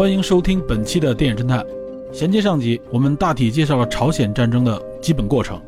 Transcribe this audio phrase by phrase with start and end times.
[0.00, 1.62] 欢迎收听本期的电影侦探。
[2.10, 5.60] 衔接上集，我们大体介绍了朝鲜战争的基本过程，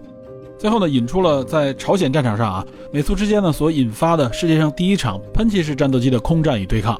[0.58, 6.98] 最后呢，引出了在朝鲜战场上啊，美苏之间呢所引发的世界上第一场喷气式战斗机的空战与对抗。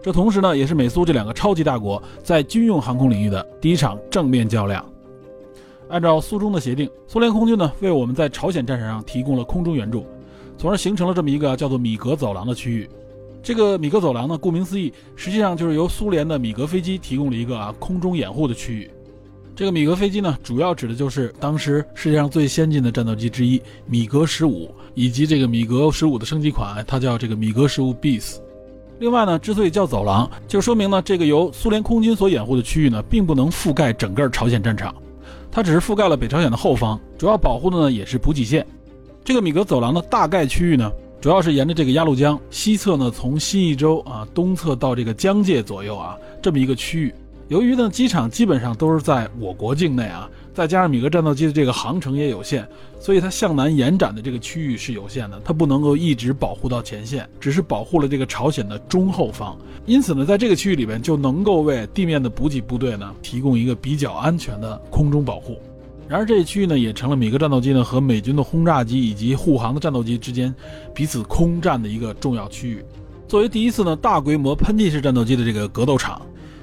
[0.00, 4.82] 这同时呢，也是美苏这两个超级大国在军用航空领域的第一场正面较量。
[5.90, 10.06] 按照苏中的协定，苏联空军呢为我们在朝鲜战场上提供了空中援助，
[10.56, 12.88] 从而形成了这么一个叫做米格走廊的区域。
[13.42, 18.90] 这个米格走廊呢，顾名思义，实际上就是由苏联的米格飞机提供了一个啊空中掩护的区域。
[19.56, 28.36] 这个米格飞机呢，主要指的就是当时世界上最先进的战斗机之一米格十五，以及这个米格十五的升级款，它叫这个米格十五 bis。
[28.98, 34.94] 另外呢，之所以叫走廊，就说明呢，这个由苏联空军所掩护的区域呢，并不能覆盖整个朝鲜战场，
[35.50, 38.66] 它只是覆盖了北朝鲜的后方，主要保护的呢也是补给线。
[39.24, 40.90] 这个米格走廊的大概区域呢。
[41.20, 47.14] 主要是沿着这个鸭绿江西侧呢，从新义州啊东侧到这个江界左右啊这么一个区域。
[47.48, 52.66] 由于呢机场基本上都是在我国境内啊，再加上米格战斗机的这个航程也有限，
[52.98, 59.58] 所以它向南延展的这个区域是有限的，它不能够一直保护到前线，只是保护了这个朝鲜的中后方。
[59.84, 65.60] 因此呢，在这个区域里边就能够为地面的补给部队呢提供一个比较安全的空中保护。
[66.10, 70.52] 然而，这一区域呢，也成了米格战斗机呢和美军的轰炸机以及护航的战斗机之间
[70.92, 72.84] 彼此空战的一个重要区域。
[73.28, 76.20] 作为第一次呢大规模喷气式战斗机的这个格斗场，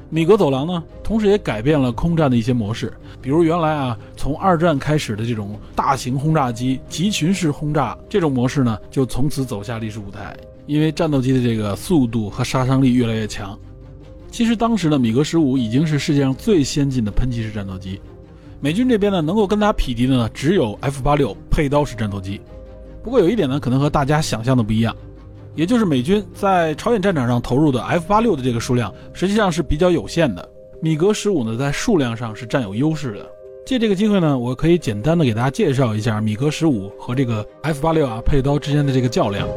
[0.09, 2.91] 米格走廊呢，同时也改变了空战的一些模式。
[3.21, 10.35] 比如原来啊，从二战开始的这种大型轰炸机集群式轰炸这种模式呢，就从此走下历史舞台。
[10.66, 13.57] 因为战斗机的这个速度和杀伤力越来越强。
[14.29, 18.01] 其实当时的米格十五已经是世界上最先进的喷气式战斗机。
[18.59, 22.41] 美军这边呢，能够跟它匹敌的呢，只有 F 八六配刀式战斗机。
[23.03, 24.95] 不过有一点呢，可能和大家想象的不一样，
[25.53, 30.50] 也就是美军在朝鲜战场上投入的 F 八六的这个数量，实际上是比较有限的。
[30.81, 33.29] 米格十五呢，在数量上是占有优势的。
[33.66, 39.47] 借这个机会呢，我可以简单的给大家介绍一下米格十五和这个 F 八六啊配刀之间的这个较量。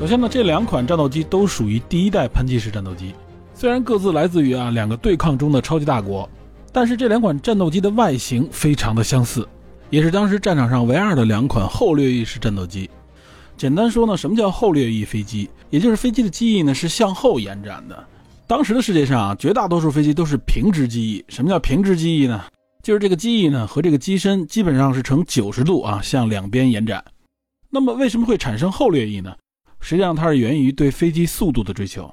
[0.00, 3.14] 首先呢，这两款战斗机都属于第一代喷气式战斗机，
[3.52, 6.26] 虽然各自来自于啊两个对抗中的超级大国，
[6.72, 9.46] 但是这两款战斗机的外形非常的相似，
[9.90, 12.88] 也是当时战场上唯二的两款后掠翼式战斗机。
[13.58, 15.50] 简单说呢，什么叫后掠翼飞机？
[15.68, 18.04] 也就是飞机的机翼呢是向后延展的。
[18.46, 21.22] 当时的世界上啊，绝大多数飞机都是平直机翼。
[21.28, 22.42] 什么叫平直机翼呢？
[22.82, 27.04] 就是这个机翼呢和这个机身基本上是呈九十度啊向两边延展。
[27.68, 29.36] 那么为什么会产生后掠翼呢？
[29.80, 32.12] 实际上，它是源于对飞机速度的追求。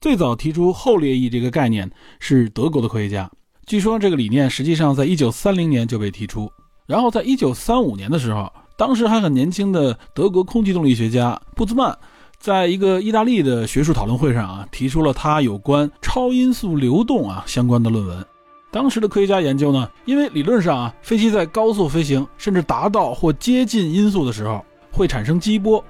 [0.00, 1.90] 最早提出后掠翼这个概念
[2.20, 3.30] 是德国的科学家。
[3.66, 6.50] 据说这个理念实际上在1930年就被提出。
[6.86, 11.96] 然后在1935年的时候，当时还很年轻的德国空气动力学家布兹曼，
[12.38, 18.22] 在一个意大利的学术讨论会上啊，提出了他有关超音速流动啊相关的论文。
[18.70, 24.62] 当时的科学家研究呢，因为理论上啊，飞机在高速飞行甚至达到或接近音速的时候，
[24.92, 25.82] 会产生激波。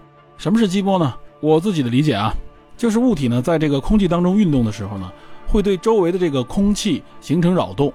[0.44, 1.15] 什么是激波呢？
[1.41, 2.31] 我自己的理解啊，
[2.77, 5.10] 就是物体呢在这个空气当中运动的时候呢，
[5.47, 7.91] 会对周围的这个空气形成扰动，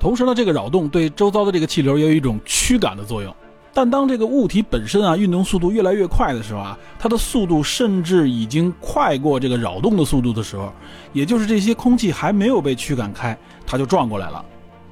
[0.00, 3.32] 同时呢，这个扰动对周遭的这个气流也有一种驱赶的作用。
[3.72, 10.72] 但当这个物体本身啊运动速度越来越快的时候啊，它的速度甚至已经快过这个扰动的速度的时候，
[11.12, 14.44] 也就是这些空气还没有被驱赶开，它就撞过来了，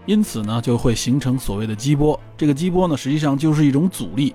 [0.07, 2.17] 因此呢，就会形成所谓的激波。
[2.37, 4.33] 这个激波呢，实际上就是一种阻力。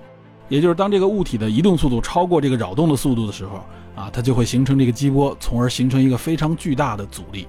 [0.48, 3.64] 也就是当这个物体的移动速度超过这个扰动的速度的时候，
[3.94, 7.46] 啊，它就会形成这个激波，从而形成一个非常巨大的阻力。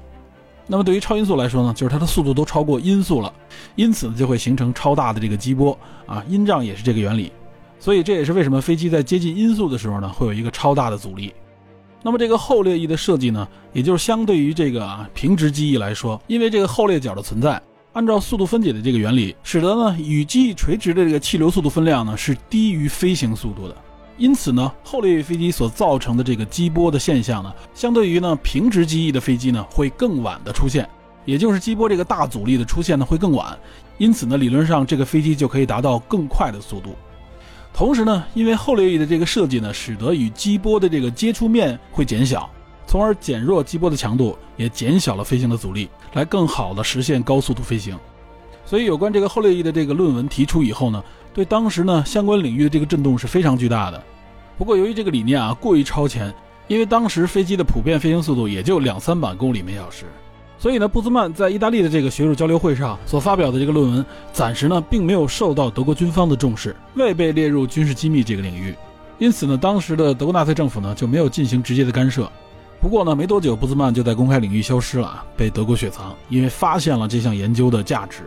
[0.68, 3.34] 那么对于超音速来说呢，就是它的速度都超过音速了，
[3.76, 5.78] 因此呢就会形成超大的这个激波。
[6.06, 7.32] 啊，音障也是这个原理。
[7.80, 11.34] 所以这也是为什么飞机在接近音速的时候呢，会有一个超大的阻力。
[12.04, 17.62] 那么这个后掠翼的设计呢，也就是相对于这个啊平直机翼来说，因为这个后掠角的存在。
[18.00, 23.76] 按照速度分解的这个原理，使得呢与机翼垂直的这个气流速度分量呢是低于飞行速度的，
[24.18, 30.88] 因此呢后掠翼飞机所造成的这个激波的现象呢，相对于呢平直机翼的飞机呢会更晚的出现，
[31.26, 33.60] 也就是激波这个大阻力的出现呢会更晚，
[33.98, 36.96] 因此呢，理论上这个飞机就可以达到更快的速度。
[37.74, 42.50] 同时呢，因为后掠翼的这个设计呢，使得与机波的这个接触面会减小，
[42.90, 47.96] 从而减弱激波的强度，也减小了飞行的阻力，来更好的实现高速度飞行。
[48.66, 54.04] 所以，有关这个后掠翼的这个论文提出以后呢，对当时呢相关领域的这个震动是非常巨大的。
[54.58, 56.34] 不过，由于这个理念啊过于超前，
[56.68, 60.06] 因为当时飞机的普遍飞行速度也就两三百公里每小时。
[60.58, 64.04] 所以呢，布兹曼在意大利的这个学术交流会上所发表的这个论文，
[64.34, 68.74] 暂时呢并没有受到德国军方的重视，未被列入军事机密这个领域。
[69.20, 72.28] 因此呢，当时的德国纳粹政府呢就没有进行直接的干涉。
[72.82, 78.24] 不过呢，没多久，布兹曼就在公开领域消失了，被德国雪藏，因为发现了这项研究的价值。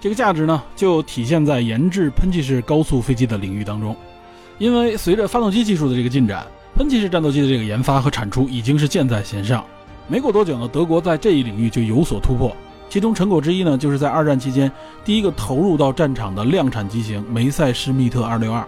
[0.00, 3.96] 这个价值呢，就体现在研制喷气式高速飞机的领域当中。
[4.58, 6.44] 因为随着发动机技术的这个进展，
[6.74, 9.64] 喷气式战斗机的这个研发和产出已经是箭在弦上。
[10.08, 12.54] 没过多久呢，德国在这一领域就有所突破。
[12.88, 14.70] 其中成果之一呢，就是在二战期间
[15.04, 18.64] 第一个投入到战场的量产机型梅塞施密特262。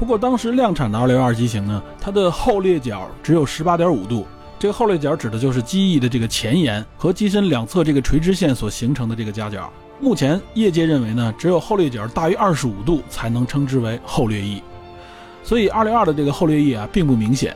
[0.00, 4.26] 不过当时量产的262机型呢，它的后裂角只有18.5度。
[4.58, 9.70] 这个后裂角指的就是机翼的这个前沿和机身两侧这个垂直线所形成的这个夹角。
[10.00, 14.62] 目前业界认为呢，只有后裂角大于25度才能称之为后掠翼。
[15.42, 17.54] 所以262的这个后掠翼啊，并不明显。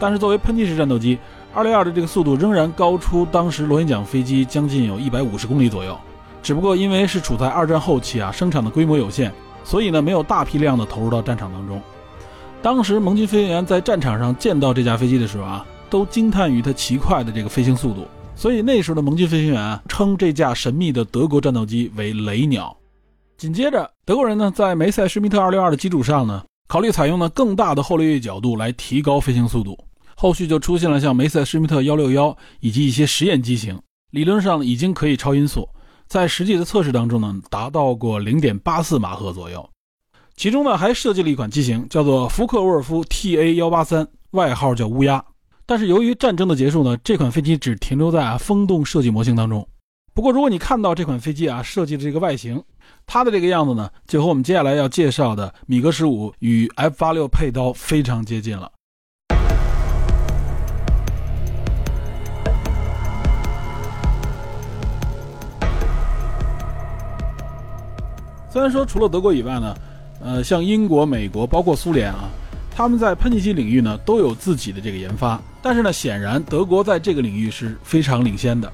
[0.00, 1.16] 但是作为喷气式战斗机，
[1.54, 5.96] 二六二的这个速度仍然高出当时螺旋桨飞机将近有一百五十公里左右，
[6.42, 9.32] 只不过因为是处在二战后期啊，生产的规模有限，
[9.68, 11.78] 所以呢没有大批量的投入到战场当中。
[12.62, 22.74] 当时盟军飞行员在战场上见到这架飞机的时候啊，都惊叹于它奇快的这个飞行速度，所以那时候的盟军飞行员称这架神秘的德国战斗机为“雷鸟”。
[23.36, 29.78] 紧接着，德国人呢在梅塞施密特二六二的基础上呢，考虑采用呢更大的后掠翼角度来提高飞行速度。
[30.16, 33.78] 后续就出现了像梅塞施密特幺六幺以及一些实验机型，
[34.12, 35.68] 理论上已经可以超音速，
[36.08, 39.68] 在实际的测试当中呢，达到过零点八四马赫左右。
[40.36, 45.22] 其中呢，还设计了一款机型，叫做福克沃尔夫 TA 幺八三，外号叫乌鸦。
[45.66, 49.68] 但是由于战争的结束呢，这款飞机只停留在啊风洞设计模型当中。
[50.14, 52.62] 不过如果你看到这款飞机啊设计的这个外形，
[53.06, 58.72] 它的这个样子呢，就和我们接下来要介绍的米格十五与 F 八六配刀非常接近了。
[68.58, 69.72] 虽然说除了德国以外呢，
[70.20, 72.28] 呃，像英国、美国，包括苏联啊，
[72.74, 78.68] 他们在喷气机领域呢都有自己的这个研发，但是呢，显然德国在这个领域是非常领先的。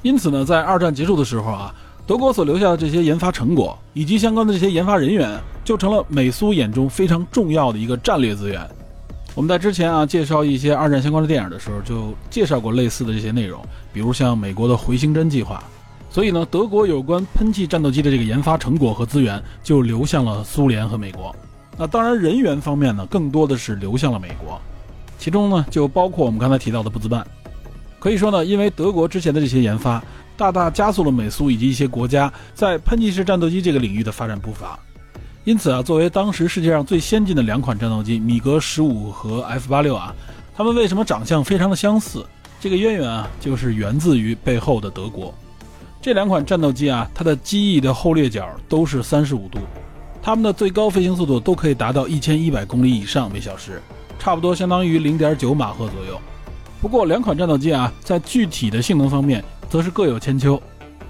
[0.00, 1.74] 因此呢，在二战结束的时候啊，
[2.06, 8.66] 德国所留下的这些研发成果以及相关的这些研发人员，就成了美苏眼中非常重要的一个战略资源。
[9.34, 13.62] 我们在之前啊介绍一些二战相关的电影的时候，就介绍过类似的这些内容，
[13.92, 15.62] 比如像美国的回形针计划。
[16.16, 21.36] 所以呢，德国有关喷气战斗机的这个研发成果和资源就流向了苏联和美国。
[21.76, 24.58] 那当然，人员方面呢，更多的是流向了美国，
[25.18, 27.22] 其中呢就包括我们刚才提到的布兹曼。
[27.98, 30.02] 可以说呢，因为德国之前的这些研发，
[30.38, 34.78] 大大加速了美苏以及一些国家在喷气式战斗机这个领域的发展步伐。
[35.44, 40.14] 因此啊，作为当时世界上最先进的两款战斗机，米格十五和 F 八六啊，
[40.56, 42.24] 它们为什么长相非常的相似？
[42.58, 45.34] 这个渊源啊，就是源自于背后的德国。
[46.06, 49.58] 这两款战斗机啊，它的机翼的后掠角都是三十五度，
[50.22, 53.82] 它们的最高飞行速度都可以达到一千一百公里以上每小时，
[54.16, 56.16] 差不多相当于零点九马赫左右。
[56.80, 60.62] 不过两款战斗机啊，在具体的性能方面则是各有千秋。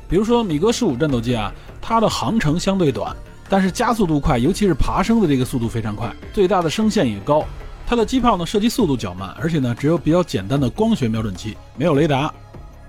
[0.08, 3.14] 比如说米格十五战斗机啊，它的航程相对短，
[3.50, 7.44] 但是加速度快，尤其是爬升的这个速度非常快，最大的升限也高。
[7.86, 12.32] 它的机炮呢，射击速度较慢，而且呢，只有比较简单的光学瞄准器，没有雷达，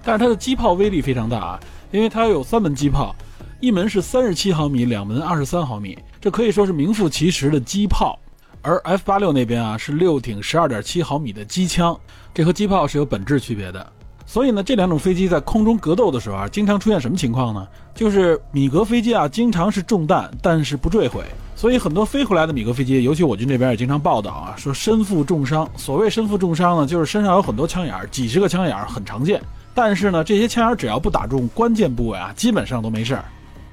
[0.05, 1.59] 但是它的机炮威力非常大啊。
[1.91, 3.15] 因为它有三门机炮，
[3.59, 8.19] 一门是三十七毫米，两门二十三毫米，这可以说是名副其实的机炮。
[8.61, 11.97] 而 F 八六那边啊是六挺十二点七毫米的机枪，
[12.33, 13.93] 这和机炮是有本质区别的。
[14.25, 17.65] 所以呢，这两种飞机在空中格斗的时候啊，经常出现什么情况呢？
[17.95, 21.23] 就是米格飞机啊，经常是中弹，但是不坠毁。
[21.55, 25.65] 所以很多飞回来的米格飞机，尤其我军这边也经常报道啊，说身负重伤。
[25.77, 29.41] 所谓身负重伤呢，就是身上有很多枪眼，几十个枪眼，很常见。
[29.77, 33.23] 但是呢，这些枪眼只要不打中关键部位啊，基本上都没事儿。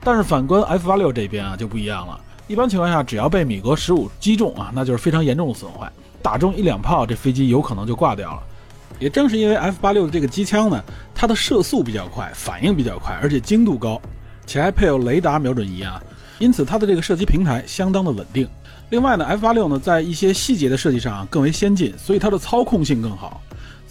[0.02, 8.42] 但是反观 F 八六这边啊就不一样了，一般情况下只要被米格十五击中啊，那就是非常严重的损坏，打中一两炮，这飞机有可能就挂掉了。
[8.99, 10.84] 也正是因为 F 八六的这个机枪呢，
[11.14, 13.99] 它的射速比较快，反应比较快，而且精度高，
[14.44, 16.02] 且还配有雷达瞄准仪啊，
[16.38, 18.46] 因此它的这个射击平台相当的稳定。
[18.90, 23.40] 另外呢，F 八六呢在一些细节的设计上更为先进，所以它的操控性更好。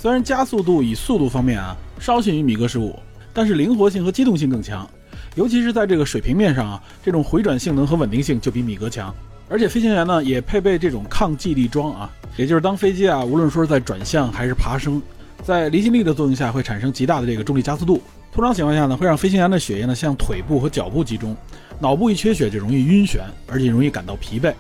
[0.04, 2.94] 虽然加速度与速度方面啊稍逊于米格十五，
[3.34, 4.86] 但是灵活性和机动性更强。
[5.36, 9.16] 尤其是在这个水平面上啊，这种回转性能和稳定性就比米格强。
[9.48, 15.02] 而且飞行员呢也配备这种抗寄力桩啊，也就是当飞机啊无论说是在转向还是爬升，
[15.42, 18.02] 在离心力的作用下会产生极大的这个重力加速度。
[18.34, 21.34] 通常情况下呢，会让飞行员的血液呢向腿部和脚部集中，
[21.80, 24.54] 脑部一缺血就容易晕眩，而且容易感到疲惫。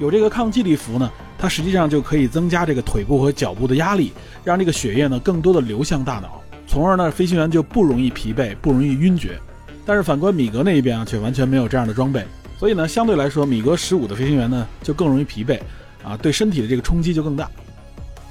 [0.00, 9.38] 有这个抗寄力服呢，它实际上就可以增加这个腿部和脚部的压力，让这个血液呢更多的流向大脑，从而呢飞行员就不容易疲惫，不容易晕厥。
[9.86, 12.24] 但是反观米格那一边啊，却完全没有这样的装备。
[12.58, 15.60] 所以呢，相对来说，米格十五的飞行员呢就更容易疲惫，
[16.02, 17.48] 啊，对身体的这个冲击就更大。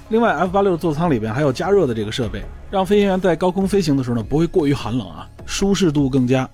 [0.09, 6.47] 另外，F 八六座舱里边还有加热的这个设备，让飞行员在高空飞行的时候呢不会过于寒冷啊，舒适度更佳。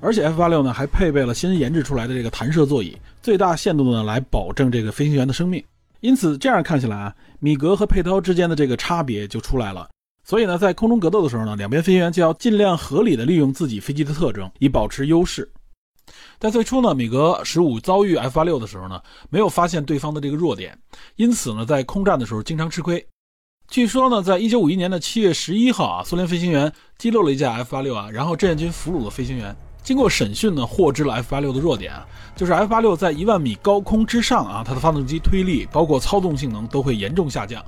[0.00, 5.62] 而且 F 八六呢还配备了新研制出来的这个弹射座椅，最大限度的呢来保证这个飞行员的生命。
[6.00, 9.88] 因此，这样看起来啊，米格和佩涛之间的这个差别就出来了。
[10.22, 15.50] 所以呢，在空中格斗的时候呢，两边飞行员就要尽量合理的利用自己飞机的特征，以保持优势。
[16.38, 20.78] 在最初呢，米格十五遭遇 F 八六的时候呢，没有发现对方的这个弱点，
[21.16, 23.04] 因此呢，在空战的时候经常吃亏。
[23.68, 29.54] 据说呢，在一九五一年的七月十一号啊，苏联飞行员击落了一架 F 八六啊，然后志愿军俘虏了飞行员。
[29.82, 32.06] 经过审讯呢，获知了 F 八六的弱点啊，
[32.36, 37.64] 就是 F 八六在一万米高空之上啊，它的发动机推力包括操纵性能都会严重下降。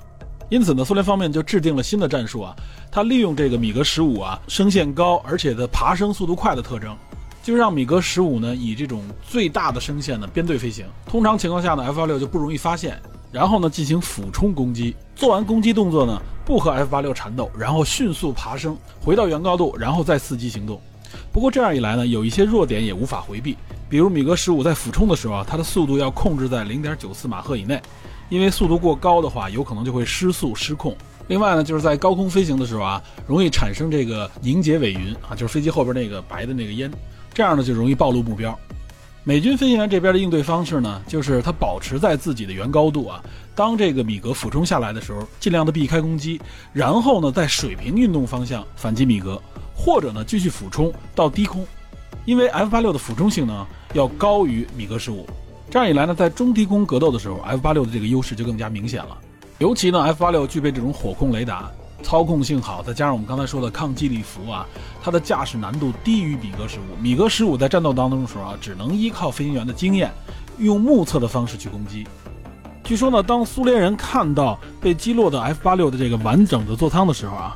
[0.51, 2.55] 因此呢，苏联方面就制定了新的战术啊，
[2.91, 6.97] 它利用这个米格十五啊升限高，而且的爬升速度快的特征。
[7.43, 13.01] 就让米格十五呢以这种最大的升限呢编队飞行，通常情况下呢 F 八六就不容易发现，
[13.33, 20.79] 然后呢进行俯冲攻击，做完攻击动作呢不和 F 八六缠斗，然后迅速爬升回到原高度，然后再伺机行动。
[21.33, 23.57] 不过这样一来呢，有一些弱点也无法回避，
[23.89, 27.81] 比如米格十五在俯冲的时候啊，它的速度要控制在零点九四马赫以内，
[28.29, 30.97] 因为速度过高的话，有可能就会失速失控。
[31.29, 36.91] 另外呢，就是在高空飞行的时候啊，容易产生这个凝结尾云啊，就是飞机后边那个白的那个烟。
[37.33, 38.59] 这样呢就容易暴露目标。
[39.23, 43.23] 美军飞行员这边的应对方式呢，就是他保持在自己的原高度啊，
[43.55, 46.41] 当这个米格俯冲下来的时候，尽量的避开攻击，
[46.73, 49.41] 然后呢在水平运动方向反击米格，
[49.81, 51.67] 或者呢继续俯冲到低空。
[52.27, 55.27] 因为 F 八六的俯冲性能要高于米格十五，
[55.71, 59.17] 这样一来呢，在中低空格斗的时候，F 八六的这个优势就更加明显了。
[59.59, 61.71] 尤其呢，F 八六具备这种火控雷达。
[62.03, 64.67] 操控性好，再加上我们刚才说的抗击力服啊，
[65.03, 66.97] 它的驾驶难度低于米格十五。
[66.99, 70.11] 米格十五在战斗当中的时候啊，只能依靠飞行员的经验，
[70.59, 72.07] 用目测的方式去攻击。
[72.85, 77.55] 据说呢，当苏联人看到被击落的 F 八六的这个完整的座舱的时候啊，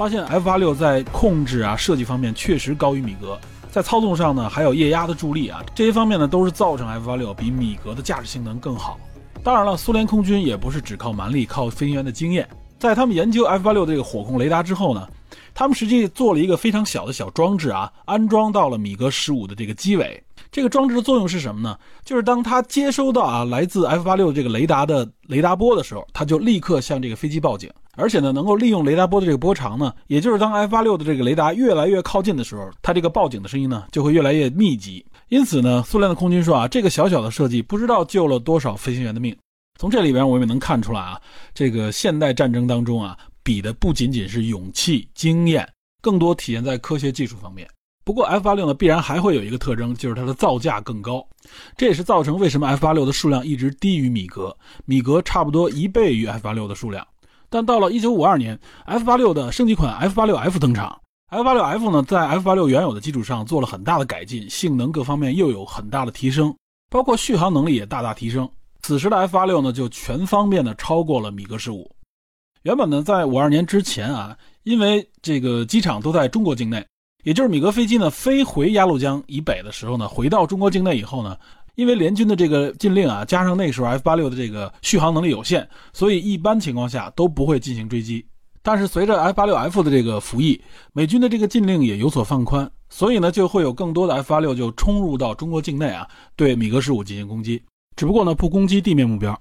[0.00, 3.38] 发现 F 八六在控制啊设计方面确实高于米格，
[3.70, 8.98] 在操纵上呢还有液压的助力啊，这些方面呢都是造成 F 八六比米格的驾驶性能更好。
[9.44, 12.48] 当然了，苏联空军也不是只靠蛮力，靠飞行员的经验。
[12.78, 15.06] 在他们研究 F 八六这个火控雷达之后呢，
[15.52, 20.24] 他们实际做了一个非常小的小装置啊，安装到了米格十五的这个机尾。
[20.52, 21.78] 这个装置的作用是什么呢？
[22.04, 35.04] 就是当它接收到啊来自 F 八六这个雷达的雷达波的时候，它就立刻向这个飞机报警，而且呢能够利用雷达波的这个波长呢，也就是当 F 八六的这个雷达越来越靠近的时候，它这个报警的声音呢就会越来越密集。
[35.28, 39.36] 因此呢，苏联的空军说啊，这个小小的设计不知道救了多少飞行员的命。
[39.78, 41.20] 从这里边我们也能看出来啊，
[41.54, 45.66] 这个现代战争当中啊，比的不仅仅是勇气、经验，
[46.02, 47.66] 更多体现在科学技术方面。
[48.10, 51.24] 不过 F 八六呢，必然还会有一个特征，就是它的造价更高，
[51.76, 54.52] 这也是造成为什么 F 八六的数量一直低于米格，
[54.84, 57.06] 米格差不多一倍于 F 八六的数量。
[57.48, 66.52] 但到了一九五二年，F 八六的升级款 F 八六 F 登场，F 八六 F 呢，在 F 八六原有的基础上做了很大的改进，性能各方面又有很大的提升，
[66.90, 68.50] 包括续航能力也大大提升。
[68.82, 71.88] 此时的 F 八六呢，就全方面的超过了米格十五。
[72.64, 76.84] 原本呢，在五二年之前啊，因为这个机场都在中国境内，
[77.22, 81.36] 也就是米格飞机呢飞回鸭绿江以北的时候呢，回到中国境内以后呢，
[81.74, 88.24] 因为联军的这个禁令啊，加上那时候 F 八六的这个续航能力有限，所以一般情况下都不会进行追击。
[88.62, 90.60] 但是随着 F 八六 F 的这个服役，
[90.92, 97.62] 美军的这个禁令也有所放宽，所以呢，就会有更多的 F 八六就冲入到中国境内啊，对米格十五进行攻击。
[97.96, 99.38] 只不过呢，不攻击地面目标，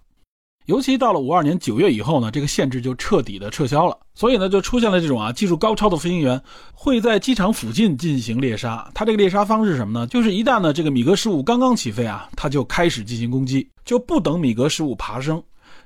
[0.70, 3.98] 尤其到了五二年九月以后呢，这个限制就彻底的撤销了。
[4.14, 6.40] 所以呢，就出现了这种啊技术高超的飞行员
[6.74, 8.88] 会在机场附近进行猎杀。
[8.94, 10.06] 他这个猎杀方式是什么呢？
[10.06, 15.42] 就是一旦呢这个米格十五刚刚起飞啊，他就开始进行攻击，就不等米格十五爬升。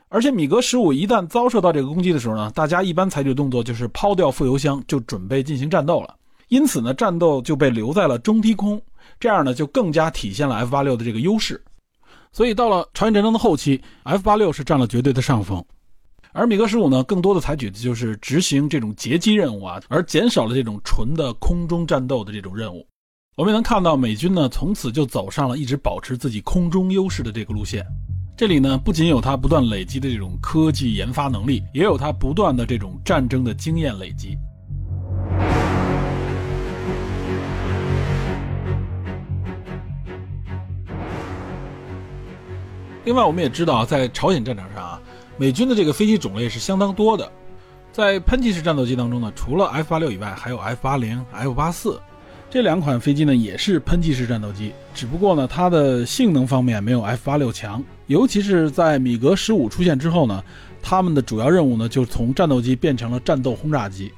[0.09, 6.13] 而且米格十五一旦遭受到这个攻击的时候呢，大家一般采取动作就是抛掉副油箱，就准备进行战斗了。
[6.49, 8.81] 因此呢，战斗就被留在了中低空，
[9.17, 11.63] 这样呢就更加体现了 F 八六的这个优势。
[12.33, 15.63] 所以到了朝鲜战争的后期，F 八六是占了绝对的上风，
[16.31, 22.85] 而米格十五呢，更多的采取的就是执行这种截击任务啊，而减少了这种纯的空中战斗的这种任务。
[23.35, 27.85] 我们能看到美军呢从此就走上了一直保持自己空中优势的这个路线。
[28.35, 34.35] 这里呢不仅有它不断累积的这种科技研发能力，也有它不断的这种战争的经验累积。
[43.05, 45.01] 另外，我们也知道，在朝鲜战场上啊，
[45.37, 47.29] 美军的这个飞机种类是相当多的。
[47.91, 51.99] 在喷气式战斗机当中呢，除了 F 八六以外，还有 F 八零、F 八四
[52.49, 54.71] 这两款飞机呢，也是喷气式战斗机。
[54.95, 57.83] 只不过呢，它的性能方面没有 F 八六强。
[58.07, 60.41] 尤其是在米格十五出现之后呢，
[60.81, 64.13] 他们的主要任务呢，就从战斗机变成了战斗轰炸机。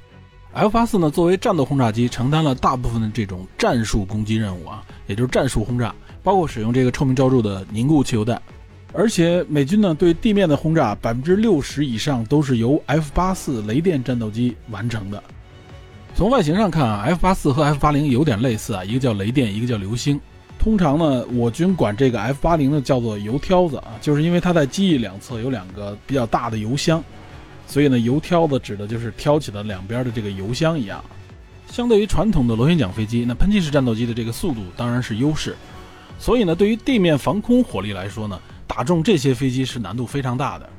[0.54, 8.42] F 八四呢，作为战斗轰炸机，承担了大部分的这种战术攻击任务啊，也就是战术轰炸，包括使用这个臭名昭著的凝固汽油弹。
[8.98, 15.22] 而且美军呢对地面的轰炸百分之六十以上都是由 F 八四雷电战斗机完成的。
[16.16, 20.18] 从外形上看啊，F 八四和 F 八零有点类似啊，一个叫雷电，一个叫流星。
[20.58, 27.04] 通常呢，我军管这个 F 八零呢叫做油挑子啊，就是因为它在机翼两侧有两个比较大的油箱，
[27.68, 31.04] 所以呢，油挑子指的就是挑起的两边的这个油箱一样。
[31.70, 35.54] 相对于传统的螺旋桨飞机，那喷气式战斗机的这个速度当然是优势，
[36.18, 38.40] 所以呢，对于地面防空火力来说呢。
[38.68, 40.70] 打中这些飞机是难度非常大的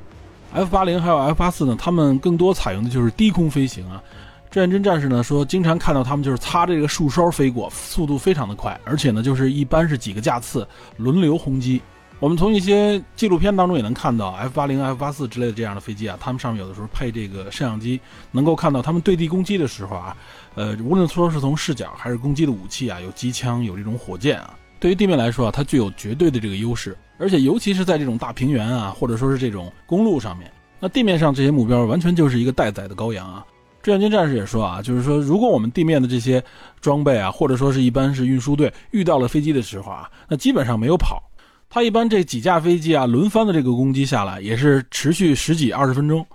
[0.53, 4.01] ，F 八零还有 F 八四呢，他们更多采用的就是低空飞行啊。
[4.49, 11.81] 志愿军战士呢说，经常看到他们就是擦着这个树梢飞过，速度非常的快，而且呢就是一般是几个架次轮流轰击。
[12.19, 17.99] 我们从一些纪录片当中也能看到 F 八零、F 八四之类的这样的飞机啊，他们上面有的时候配这个摄像机，
[18.31, 20.17] 能够看到他们对地攻击的时候啊，
[20.55, 24.53] 呃，无论说是从视角还是攻击的武器啊，有机枪，有这种火箭啊。
[24.79, 33.45] 对于地面来说啊，它具有绝对的这个优势，而且尤其是在这种大平原啊，或者说是这种公路上面，那地面上这些目标完全就是一个待宰的羔羊啊。
[33.81, 36.43] 志愿军战士也说啊，就是说，如果我们地面的这些
[36.81, 41.23] 装备啊，或者说是一般是运输队遇到了飞机的时候啊，那基本上没有跑，
[41.69, 46.25] 它一般这几架飞机啊轮番的这个攻击下来，也是持续十几二十分钟，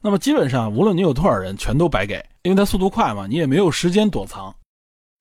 [0.00, 4.54] 那么基本上无论你有多少人，全都白给，因为它速度快嘛，你也没有时间躲藏。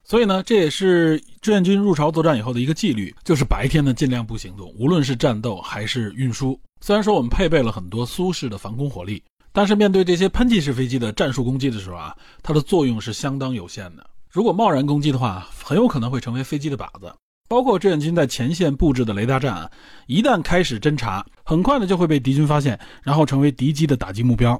[0.09, 6.59] 所以呢，这也是志愿军入朝作战以后的一个纪律，就是白天呢尽量不行动，无论是战斗还是运输。
[6.81, 9.21] 虽然说我们配备了很多苏式的防空火力，
[9.53, 14.03] 但是面对这些喷气式飞机的战术攻击的时候啊，它的作用是相当有限的。
[14.31, 17.13] 如果贸然攻击的话，很有可能会成为飞机的靶子。
[17.47, 19.71] 包括志愿军在前线布置的雷达站啊，
[20.07, 24.59] 一旦开始侦察，很快呢就会被敌军发现，然后成为敌机的打击目标。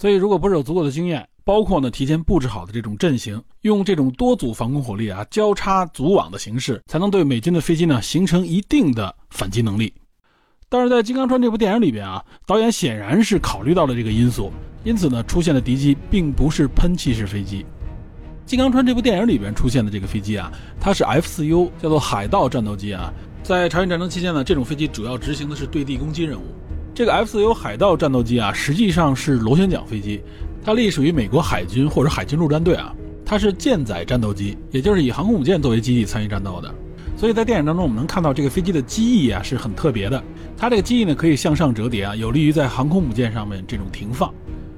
[0.00, 9.90] 所以，如果不是有足够的经验，包括呢，提前布置好的这种阵型，用这种多组防空火力啊，交叉组网的形式，才能对美军的飞机呢形成一定的反击能力。
[10.68, 14.52] 但是在《金刚川》这部电影里边啊，导演显然是考虑到了这个因素，
[14.84, 17.62] 因此呢，出现的敌机并不是喷气式飞机。
[18.44, 23.10] 《金刚川》这部电影里边出现的这个飞机啊，它是 F-4U，叫做海盗战斗机啊。
[23.42, 26.44] 在朝鲜战争期间呢，这种飞机主要执行的是对地攻击任务。
[26.94, 30.20] 这个 F-4U 海盗战斗机啊，实际上是螺旋桨飞机。
[30.68, 36.70] 它隶属于美国海军或者海军陆战队啊，它是舰载战斗机，也就是以航空母舰作为基地参与战斗的。
[37.16, 40.22] 所以在电影当中，我们能看到这个飞机的机翼啊是很特别的，
[40.58, 44.30] 它这个机翼呢可以向上折叠啊，有利于在航空母舰上面这种停放。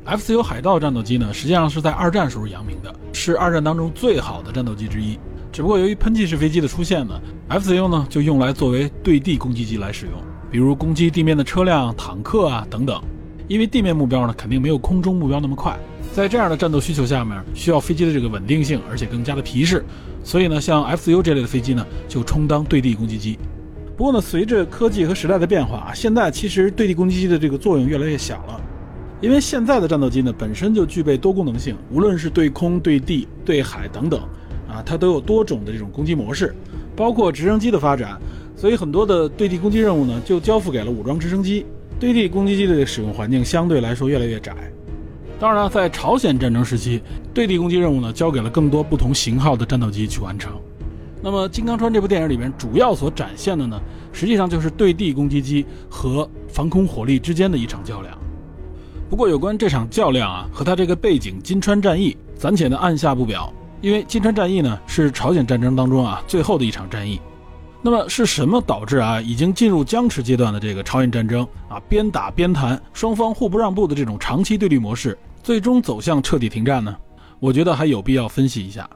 [0.05, 5.18] F-4U 海盗战斗机呢，实际上是在二战时候扬名的，是二战当中最好的战斗机之一。
[5.50, 10.14] 只不过由于喷气式飞机的出现呢，F-4U 呢就用来作为对地攻击机来使用，
[10.53, 13.03] 比如攻击地面的车辆、坦克啊等等。
[13.50, 15.76] 因为地面目标呢，肯定没有空中目标那么快，
[16.12, 19.84] 在这样的战斗需求下面，需要飞机的这个稳定性，而且更加的皮实，
[20.22, 23.36] 所以呢，像 F-4U 这类的飞机呢，就充当对地攻击机。
[23.96, 28.60] 不过呢，随着科技和时代的变化，现在其实对地攻击机的这个作用越来越小了，
[29.20, 34.20] 因为现在的战斗机呢，本身就具备多功能性，无论是对空、对地、对海等等，
[34.68, 36.54] 啊，它都有多种的这种攻击模式，
[36.94, 38.16] 包括直升机的发展，
[38.54, 41.66] 所以很多的对地攻击任务呢，就交付给了武装直升机。
[42.00, 44.54] 对地攻击机的使用环境相对来说越来越窄。
[45.38, 47.02] 当然了，在朝鲜战争时期，
[47.34, 50.50] 对地攻击任务呢交给了更多不同型号的战斗机去完成。
[51.22, 53.78] 那么，《金刚川》这部电影里面主要所展现的呢，
[54.14, 58.16] 实际上就是对地攻击机和防空火力之间的一场较量。
[59.10, 67.20] 不过，有关这场较量啊和它这个背景金川战役，暂且呢按下不表，因为金川战役呢是朝鲜战争当中啊最后的一场战役。
[67.83, 76.95] 那么是什么导致啊已经进入僵持阶段的这个朝鲜战争啊边打边谈，双方互不让步的这种长期对立模式，最终走向彻底停战呢？
[77.38, 78.88] 我觉得还有必要分析一下。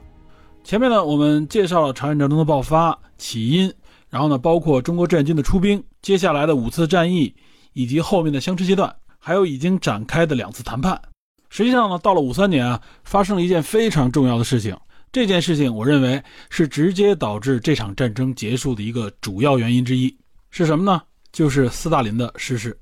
[0.63, 3.73] 前面呢我们介绍了朝鲜战争的爆发起因，
[4.07, 7.33] 然后呢包括中国志愿军的出兵，接下来的五次战役，
[7.73, 11.01] 以及后面的相持阶段，还有已经展开的两次谈判。
[11.49, 14.77] 实际上呢到了五三年啊，发生了一件非常重要的事情。
[15.15, 20.13] 这件事情，我认为是直接导致这场战争结束的一个主要原因之一，
[20.49, 21.01] 是什么呢？
[21.31, 22.77] 就是斯大林的逝世。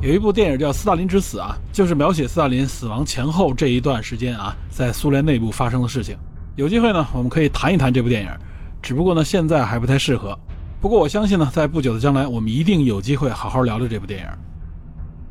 [0.00, 6.16] 有一部电影叫《斯大林之死》啊，就是描写斯大林死亡前后这一段时间啊，在苏联内部发生的事情。
[6.56, 8.30] 有机会呢，我们可以谈一谈这部电影，
[8.80, 10.34] 只不过呢，现在还不太适合。
[10.84, 14.26] 不过我相信呢，在不久的将来，我们一定有机会好好聊聊这部电影。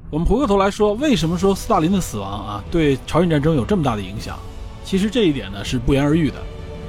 [0.09, 4.35] 我们回过头来说，为什么说斯大林的死亡啊，对朝鲜战争有这么大的影响？
[4.83, 6.37] 其实这一点呢，是不言而喻的。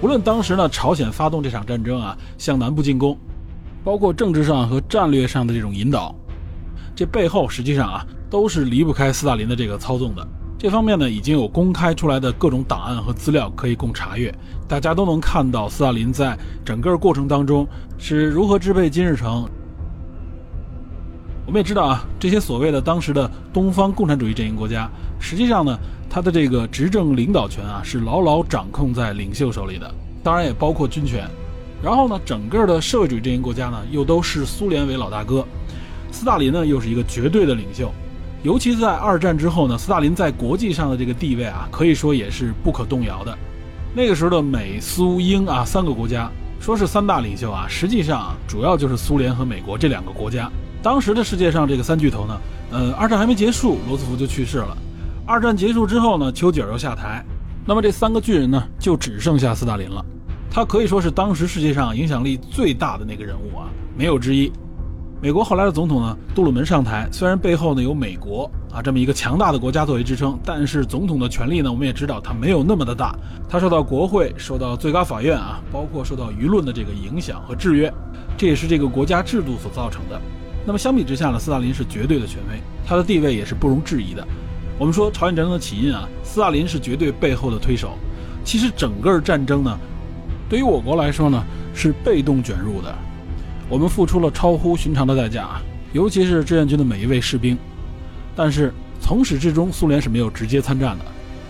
[0.00, 3.18] 无论当时呢，朝鲜发动这场战争啊，向南部进攻，
[3.84, 6.14] 包括政治上和战略上的这种引导。
[6.96, 10.26] 这背后实际上啊，都是离不开斯大林的这个操纵的。
[10.64, 14.34] 这方面呢，已经有公开出来的各种档案和资料可以供查阅，
[14.66, 19.46] 大家都能看到斯大林在整个过程当中是如何支配金日成。
[21.44, 31.28] 我们也知道啊，这些所谓的当时的东方共产主义阵营国家，实际上呢，它的这个执政领导权啊，是牢牢掌控在领袖手里的，当然也包括军权。
[31.82, 35.44] 然后呢，整个的社会主义阵营国家呢，又都是苏联为老大哥。
[36.10, 37.92] 斯大林呢，又是一个绝对的领袖，
[38.44, 43.34] 尤其在二战之后呢，斯大林在国际上的这个地位啊，可以说也是不可动摇的。
[43.94, 46.30] 那个时候的美苏英啊三个国家，
[46.60, 50.50] 说是三大领袖啊，实际上，主要就是苏联和美国这两个国家。
[50.82, 52.38] 当时的世界上这个三巨头呢，
[52.70, 54.76] 呃，二战还没结束，罗斯福就去世了。
[55.24, 57.24] 二战结束之后呢，丘吉尔又下台，
[57.64, 60.04] 那么这三个巨人呢，就只剩下斯大林了。
[60.50, 64.52] 他可以说是当时世界上影响力最大的那个人物啊，没有之一。
[65.20, 73.16] 美国后来的总统呢，杜鲁门上台，虽然背后呢有美国啊这么一个强大的国家作为支撑，但是总统的权力呢，我们也知道他没有那么的大，
[73.48, 77.90] 他受到国会、受到最高法院啊，包括受到舆论的这个影响和制约，
[78.36, 80.20] 这也是这个国家制度所造成的。
[80.66, 84.26] 那么相比之下呢，斯大林是绝对的权威，他的地位也是不容置疑的。
[84.78, 87.96] 我们说朝鲜战争的起因啊，斯大林是绝对背后的推手。
[88.44, 89.78] 其实整个战争呢，
[90.50, 92.94] 对于我国来说呢，是被动卷入的。
[93.68, 95.60] 我们付出了超乎寻常的代价，
[95.92, 97.56] 尤其是志愿军的每一位士兵。
[98.36, 101.04] 但是从始至终，苏联是没有直接参战的，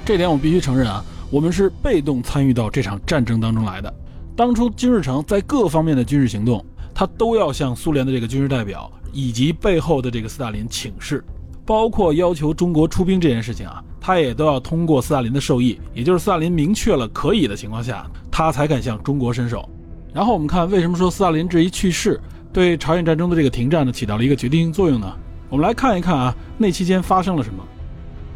[0.05, 1.05] 这点我必须承认啊。
[1.31, 3.92] 我们是被动参与到这场战争当中来的。
[4.37, 11.24] 当初金日成在各方面的军事行动，他都要向苏联的这个军事代表以及背后的这个斯大林请示，
[11.64, 19.68] 包括要求中国出兵这件事情啊，他也都要通过斯大林的授意，也就是斯大林明确了可以的情况下，他才敢向中国伸手。
[20.14, 22.20] 然后我们看，为什么说斯大林这一去世
[22.53, 25.12] 对朝鲜战争的这个停战呢起到了一个决定性作用呢？
[25.50, 27.64] 我们来看一看啊，那期间发生了什么。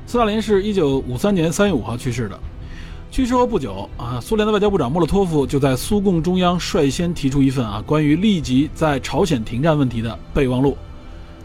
[0.04, 2.36] 斯大林是一九五三年三月五号去世的，
[3.12, 10.76] 去世后不久啊，苏联的外交部长莫洛托夫就在苏共中央率先提出一份啊关于立即在朝鲜停战问题的备忘录。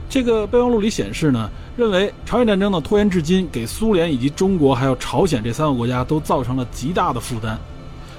[0.10, 7.56] 这个备忘录里显示呢，认为朝鲜战争的拖延至今，给苏联以及中国还有朝鲜这三个国家都造成了极大的负担。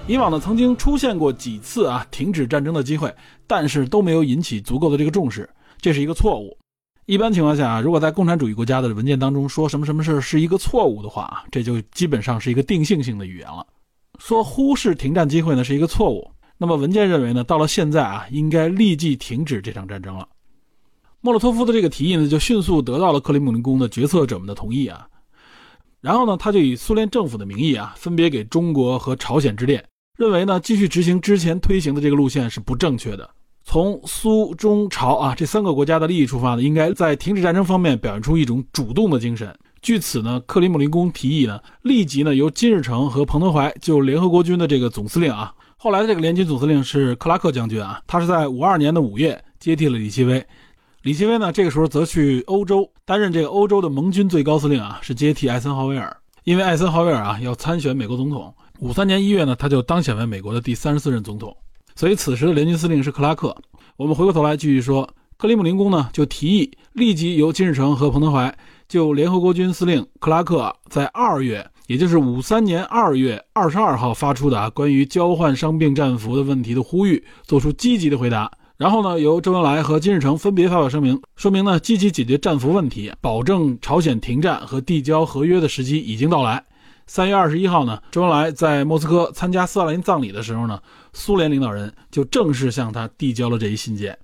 [0.07, 3.13] 以往呢，曾经出现过几次啊停止战争的机会，
[3.47, 5.49] 但是都没有引起足够的这个重视，
[5.81, 6.55] 这是一个错误。
[7.07, 13.67] 一般情况下啊，如果在共产主义国家的文件当中说什么什么事是一个错误的话啊，这就基本上是一个定性性的语言了。
[14.19, 20.29] 说忽视停战机会呢是一个错误，那么文件认为呢，到了现在啊，应该立即停止这场战争了。
[21.23, 25.09] 莫洛托夫的这个提议呢，就迅速得到了克里姆林宫的决策者们的同意啊。
[26.03, 29.83] 然后呢，他就以苏联政府的名义啊，分别给中国和朝鲜致电。
[30.17, 33.29] 认为呢，继续执行之前推行的这个路线是不正确的。
[33.65, 39.53] 从苏中朝啊这三个国家的利益出发呢，应该在停止战争方面表现出一种主动的精神。
[39.83, 50.45] 据此呢，克里姆林宫提议呢，立即呢由金日成和彭德怀就联合国军的这个总司令啊，后来的这个联军总司令是克拉克将军啊，他是在五二年的五月接替了李奇微。
[51.03, 58.55] 李奇微呢这个时候则去欧洲担任这个欧洲的盟军最高司令啊，是接替艾森豪威尔，因为艾森豪威尔啊要参选美国总统。
[58.85, 61.57] 五三年一月呢，他就当选为美国的第三十四任总统，
[61.97, 63.57] 所以此时的联军司令是克拉克。
[63.97, 68.55] 我们回过头来继续说，克里姆林宫呢就提议立即由金日成和彭德怀
[68.87, 78.53] 就联合国军司令克拉克在二月，也就是五三年二月二十二号发出的啊关于交换伤病战俘的问题的呼吁，做出积极的回答。
[78.77, 86.63] 然后呢，由周恩来和金日成分别发表声明，说明呢积极解决战俘问题，保证朝鲜停战和递交合约的时机已经到来。
[87.07, 90.81] 三月二十一号呢，周恩来在莫斯科参加斯大林葬礼的时候呢，
[91.13, 94.19] 苏联领导人就正式向他递交了这一信件。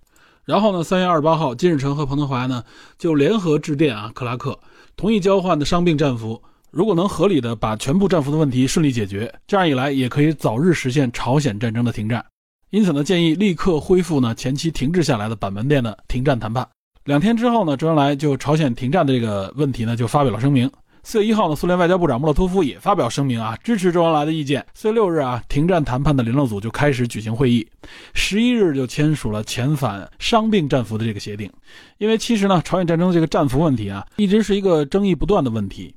[0.47, 2.65] 然后呢，三月二十八号，金日成和彭德怀呢
[2.99, 4.59] 就联合致电啊克拉克，
[4.97, 12.25] 同意交换的伤病战俘，如果能合理的把全部战俘的问题顺利解决，这样一来也可以早日实现朝鲜战争的停战。
[12.71, 16.67] 因此呢，建议立刻恢复呢前期停滞下来的板门店的停战谈判。
[17.05, 20.71] 两天之后呢，周恩来就朝鲜停战的这个问题呢，就发表了声明。
[21.03, 24.65] 四月一号呢，苏联外交部长莫洛托夫也发表声明啊，支持周恩来的意见。
[24.75, 27.67] 四月六日啊，停战谈判的联络组就开始举行会议，
[28.13, 31.51] 十一日就签署了遣返伤病战俘的这个协定。
[31.99, 35.95] 因为其实呢，朝鲜战争这个战俘问题啊，一直是一个争议不断的问题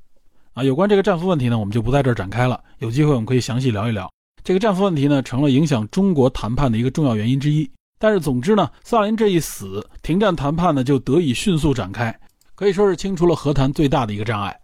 [0.53, 0.63] 啊。
[0.63, 4.09] 有关这个战俘问题呢，我们就不在这儿展开了，有机会我们可以详细聊一聊。
[4.41, 7.69] 这个战俘问题呢，成了影响中国谈判的一个重要原因之一。
[7.99, 12.17] 但是总之呢，斯大林这一死，停战谈判呢就得以迅速展开，
[12.55, 14.57] 可以说是清除了和谈最大的一个障碍。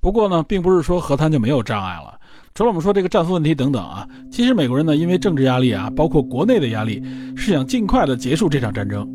[0.00, 2.18] 不过呢，并不是说和谈就没有障碍了。
[2.54, 7.02] 除了我们说这个战俘问题等等啊，其实美国人呢，因为政治压力啊，包括国内的压力，
[7.36, 9.06] 是想尽快的结束这场战争。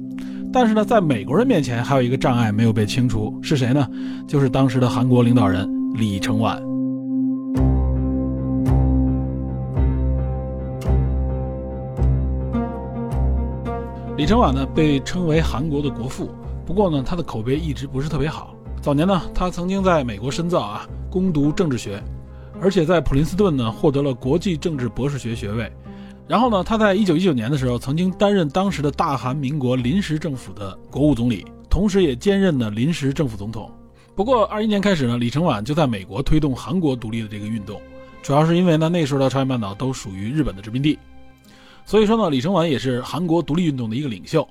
[0.54, 3.90] 但是呢，在美国人面前还有一个障碍没有被清除，是谁呢？
[4.28, 6.62] 就是当时的韩国领导人李承晚。
[14.16, 16.30] 李承晚呢，被称为韩国的国父，
[16.64, 18.55] 不过呢，他的口碑一直不是特别好。
[18.86, 22.00] 早年呢，他曾经在美国深造啊，攻读政治学，
[22.62, 25.74] 而且在普林斯顿呢获得了国际政治博士学学位。
[26.28, 33.72] 然后呢，他在一九一九年的时候，曾经担任当时的大韩民国临时政府的国务总理，同时也兼任了临时政府总统。
[34.14, 37.82] 不过二一年开始呢，李承晚就在美国推动韩国独立的这个运动，
[38.22, 41.00] 主要是因为呢，那时候的朝鲜半岛都属于日本的殖民地，
[41.88, 44.48] 所以说呢，李承晚也是韩国独立运动的一个领袖。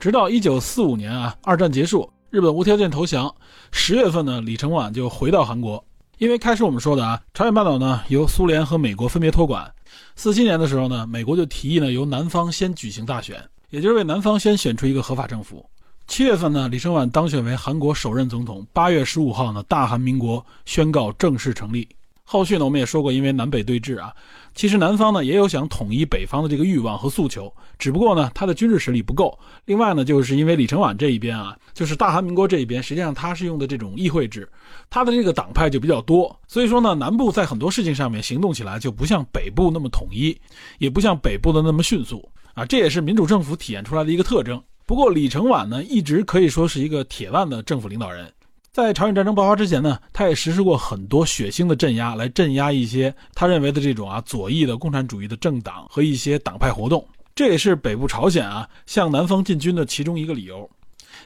[0.00, 2.10] 直到一九四五年啊，二战结束。
[2.36, 3.34] 日本无条件投降，
[3.72, 5.82] 十月份呢，李承晚就回到韩国。
[6.18, 9.74] 因为开始我们说的啊，朝鲜半岛呢由苏联和美国分别托管。
[10.16, 15.64] 四七年的时候呢，美国就提议呢由南方先举行大选，也就是为南方先选出一个合法政府。
[16.06, 18.66] 七月份呢，李承晚当选为韩国首任总统。
[18.70, 21.88] 八月十五号呢，大韩民国宣告正式成立。
[22.28, 24.12] 后续呢，我们也说过，因为南北对峙啊，
[24.52, 29.38] 其实南方呢也有想统一北方的这个欲望和诉求，只不过呢，他的军事实力不够。
[29.64, 34.48] 另外呢，就是因为李承晚这一边啊，就是大韩民国这一边，实际上他是用的这种议会制，
[34.90, 40.36] 他的这个党派就比较多，所以说呢，南部在很多事情上面行动起来就不像北部那么统一，
[40.78, 44.60] 也不像北部的那么迅速啊，这也是民主政府体现出来的一个特征。
[44.84, 48.32] 不过李承晚呢，一直可以说是一个铁腕的政府领导人。
[48.76, 57.02] 在朝鲜战争爆发之前呢，他也实施过很多血腥的镇压，来镇压一些他认为的这种啊左翼的共产主义的政党和一些党派活动。
[57.34, 60.68] 这也是北部朝鲜啊向南方进军的其中一个理由。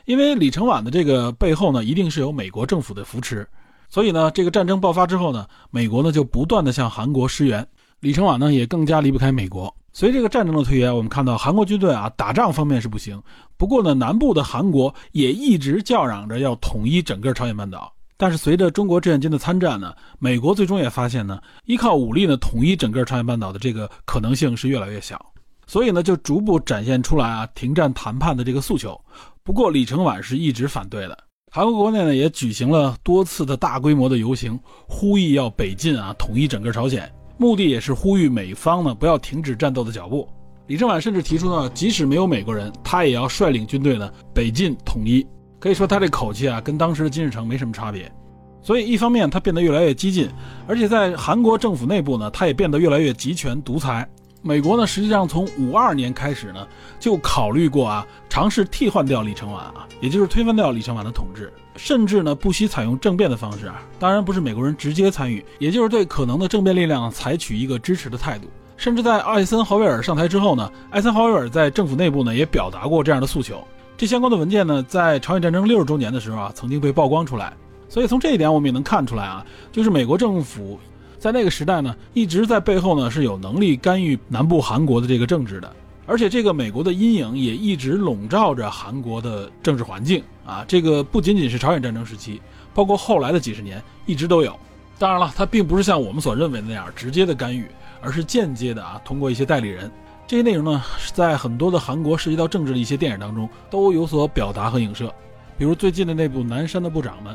[0.05, 3.45] 因为李承晚的这个背后呢，一定是有美国政府的扶持，
[3.89, 7.67] 所以呢，这个战争爆发之后呢，美国呢就不断的向韩国支援，
[7.99, 9.75] 李承晚呢也更加离不开美国。
[9.93, 13.21] 随这个战争的推演，我们看到韩国军队啊打仗方面是不行，
[13.57, 17.93] 不过呢，南部的韩国也一直叫嚷着要统一整个朝鲜半岛。
[18.17, 25.21] 但是随着中国志愿军的参战呢，美国最终也发现呢，依靠武力呢统一整个朝鲜半岛的这个可能性是越来越小，
[25.67, 28.99] 所以呢就逐步展现出来啊停战谈判的这个诉求。
[29.43, 31.19] 不过李承晚是一直反对的，
[31.51, 37.11] 韩国国内呢也举行了多次的大规模的游行，呼吁要北进啊统一整个朝鲜。
[37.41, 40.29] 目的也是呼吁美方呢不要停止战斗的脚步。
[40.67, 45.27] 李承晚甚至提出呢，即使没有美国人，他也要率领军队呢北进统一。
[45.59, 48.13] 可以说他这口气啊，跟当时的金日成没什么差别。
[48.61, 50.29] 所以一方面他变得越来越激进，
[50.67, 54.07] 而且在韩国政府内部呢，他也变得越来越集权独裁。
[54.43, 61.51] 美国呢，实际上从五二年开始呢，就考虑过啊，尝试替换掉李承晚啊，也就是推翻掉李承晚的统治，
[61.83, 68.47] 甚至呢不惜采用政变的方式啊，当然不是美国人直接参与，也就是对可能的政变力量采取一个支持的态度。
[68.77, 73.67] 甚至在艾森豪威尔上台之后呢，艾森豪威尔在政府内部呢也表达过这样的诉求。
[73.97, 77.53] 这相关的文件呢，在朝鲜战争六十周年的时候啊，曾经被曝光出来。
[77.89, 80.79] 所以从这一点我们也能看出来啊，就是美国政府。
[81.19, 85.71] 在那个时代呢，一直在背后呢是有能力干预南部韩国的这个政治的，
[86.11, 90.65] 而且这个美国的阴影也一直笼罩着韩国的政治环境啊。
[90.67, 92.43] 这个不仅仅是朝鲜战争时期，
[92.75, 94.59] 包括后来的几十年一直都有。
[94.99, 97.65] 当然了，它并不是像我们所认为的那样直接的干预，
[98.01, 99.89] 而是间接的啊，通过一些代理人。
[100.27, 100.83] 这些内容呢，
[101.15, 105.15] 在很多的韩国涉及到政治的一些电影当中都有所表达和影射，
[105.57, 107.33] 比如最近的那部《南山的部长们》。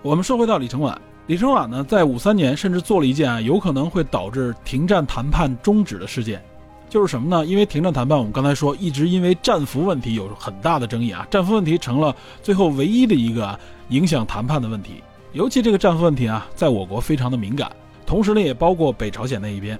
[0.00, 0.98] 我们说回到李承晚。
[1.26, 6.42] 李承晚呢，在五三年甚至做了一件啊，有可能会导致停战谈判终止的事件，
[6.88, 7.44] 就是什么呢？
[7.44, 15.02] 因为停战谈判，我们刚才说一直因为战俘问题有很大的争议啊，战俘问题成了最后唯一的一个影响谈判的问题。
[15.32, 17.70] 尤其这个战俘问题啊，在我国非常的敏感，
[18.06, 19.78] 同时呢，也包括北朝鲜那一边，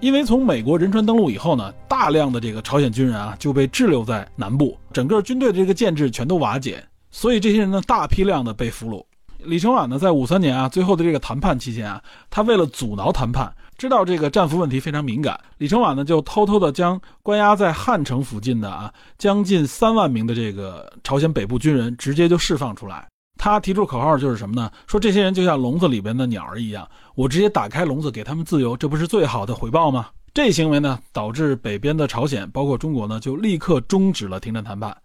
[0.00, 9.04] 因为从美国仁川登陆以后呢，大量的这个朝鲜军人啊就被滞留在南部，整个军队的这个建制全都瓦解，所以这些人呢，大批量的被俘虏。
[9.44, 23.06] 李承晚呢，在五三年啊最后的这个谈判期间啊，他为了阻挠谈判，知道这个战俘问题非常敏感，李承晚呢就偷偷的将关押在汉城附近的啊将近三万名的这个朝鲜北部军人直接就释放出来。
[23.38, 24.70] 他提出口号就是什么呢？
[24.86, 30.08] 说这些人就像笼子里边的鸟儿一样，我直接打开笼子给他们自由，这不是最好的回报吗？
[30.32, 34.96] 这行为呢，导致北边的朝鲜，包括中国呢，就立刻终止了停战谈判。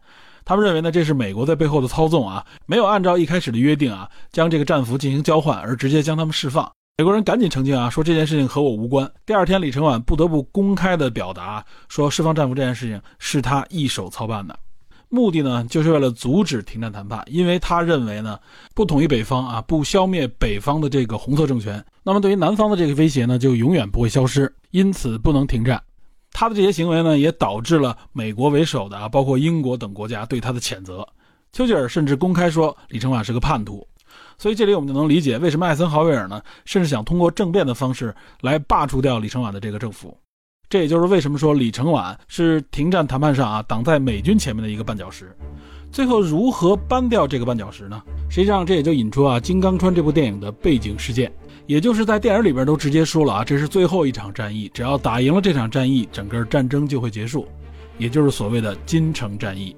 [0.45, 6.71] 他们认为呢，这是美国在背后的操纵啊，没有按照一开始的约定啊，将这个战俘进行交换，而直接将他们释放。
[7.01, 9.11] 美国人赶紧澄清啊，说这件事情和我无关。
[9.25, 14.55] 第二天，李承晚不得不公开的表达说，释放战俘这件事情是他一手操办的，
[15.09, 18.39] 目的呢，就是为了阻止停战谈判，因为他认为呢，
[18.75, 25.81] 不统一北方啊，不消灭北方的这个红色政权，那么对于南方的这个威胁呢，就永远不会消失，因此不能停战。
[26.31, 31.03] 他的这些行为呢，也导致了美国为首的啊，包括英国等国家对他的谴责。
[31.51, 33.87] 丘吉尔甚至公开说李承晚是个叛徒。
[34.41, 40.17] 所以这里我们就能理解为什么艾森豪威尔呢，甚至想通过政变的方式来罢黜掉李承晚的这个政府。
[40.67, 45.31] 这也就是为什么说李承晚是停战谈判上啊挡在美军前面的一个绊脚石。
[45.91, 48.01] 最后如何扳掉这个绊脚石呢？
[48.31, 51.31] 实际上这也就引出啊《金刚川》这部电影的背景事件。
[51.67, 57.47] 也就是在电影里边都直接说了啊，这是最后一场战役，只要打赢了这场战役，整个战争就会结束，
[57.99, 59.75] 也就是所谓的金城战役。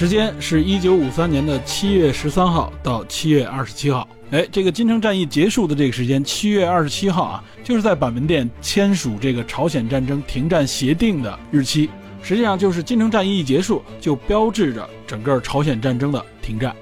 [0.00, 4.08] 时间是一九五三年的七月十三号到七月二十七号。
[4.30, 11.90] 哎，这个金城战役结束的这个时间，七月二十七号啊，就是在板门店签署这个朝鲜战争停战协定的日期。
[12.22, 16.74] 实际上就是金城战役一结束，就标志着整个朝鲜战争的停战。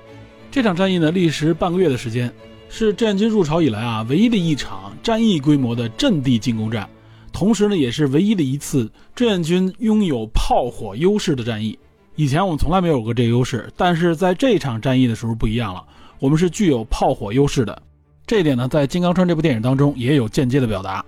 [0.49, 2.33] 这场战役呢，历时半个月的时间，
[2.69, 6.89] 是志愿军入朝以来啊唯一的一场战役规模的阵地进攻战，
[7.33, 11.77] 同时呢，也是唯一的一次志愿军拥有炮火优势的战役。
[12.19, 15.81] 以前我们从来没有过这个优势，但是在这场战役的时候不一样了，
[16.19, 17.81] 我们是具有炮火优势的。
[18.27, 21.05] 这一点呢，在《金刚川》这部电影当中也有间接的表达。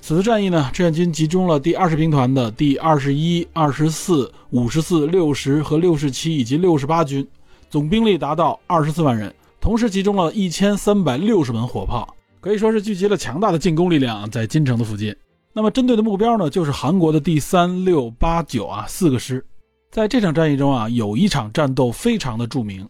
[0.00, 7.26] 此次战役呢，志愿军集中了第二十兵团的第二十一、二十四、五十四、六十和六十七以及六十八军，
[7.68, 15.12] 总兵力达到二十四万人，同时集中了一千三百六十门火炮，可以说是聚集了强大的进攻力量在金城的附近。
[15.52, 19.44] 那么针对的目标呢，就是韩国的第三、六、八、九啊四个师。
[19.90, 22.86] 在这场战役中啊，有一场战斗非常的著名，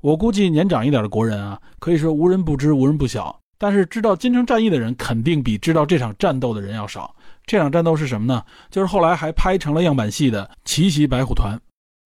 [0.00, 3.38] 我估计年长一点的国人啊，可以说无人不知，无人不晓。
[3.58, 7.14] 但是知道金城战役的人肯定比知道这场战斗的人要少。
[7.46, 8.42] 这场战斗是什么呢？
[8.70, 11.56] 就是后来还拍成了样板戏的《奇袭白虎团》。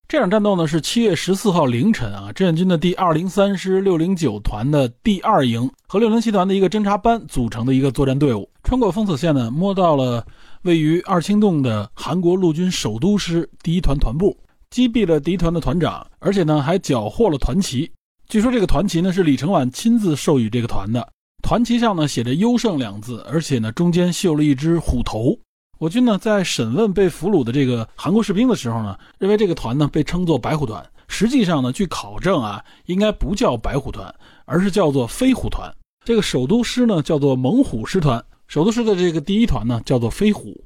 [0.06, 10.24] 这场战斗呢是七月十四号凌晨啊，志愿军的第二零三师六零九团的第二营和六零七团的一个侦察班组成的一个作战队伍，穿过封锁线呢，摸到了
[10.62, 14.36] 位于二清洞的韩国陆军首都师第一团团部，
[14.68, 17.90] 击毙了敌团的团长，而且呢还缴获了团旗。
[18.28, 21.08] 据说这个团旗呢是李承晚亲自授予这个团的。
[21.42, 25.34] 团旗上呢写着“优胜”两字，而且呢中间绣了一只虎头。
[25.78, 30.84] 我军呢在审问被俘虏的这个韩国士兵的时候呢，认为这个团呢被称作“白虎团”。
[31.08, 35.72] 实际上呢，据考证啊，应该不叫“白虎团”，而是叫做“飞虎团”。
[36.04, 40.60] 这个首都师呢叫做“猛虎师团”，首都师的这个第一团呢叫做“飞虎”。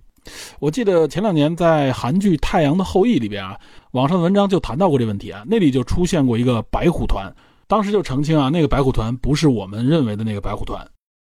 [0.59, 7.31] 我记得前两年在韩剧《太阳的后裔》里边啊，网上的文章就谈到过这问题啊，那里就出现过一个“白虎团”。
[7.68, 10.83] 当时就澄清啊，那个白虎团不是我们认为的那个白虎团。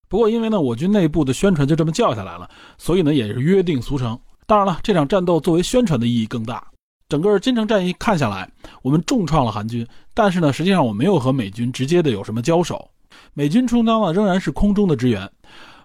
[0.10, 4.20] 不过因为呢，我军内部的宣传就这么叫下来了，所以呢也是约定俗成。
[4.46, 6.68] 当然了，这场战斗作为宣传的意义更大。
[7.08, 12.86] 整个金城战役看下来，我们重创了韩军，但是呢，实际上我没有和美军直接的有什么交手。
[13.34, 15.30] 美军充当的仍然是空中的支援，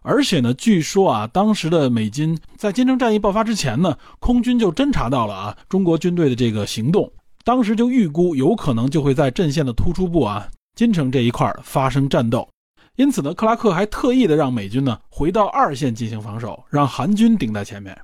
[0.06, 7.10] 而且呢，据说啊，当时的美军在金城战役爆发之前呢，空军就侦察到了啊中国军队的这个行动。
[7.42, 12.46] 当时就预估有可能就会在阵线的突出部啊金城这一块发生战斗，
[12.96, 17.98] 因此呢，克拉克还特意的让美军呢回到二线进行防守，让韩军顶在前面。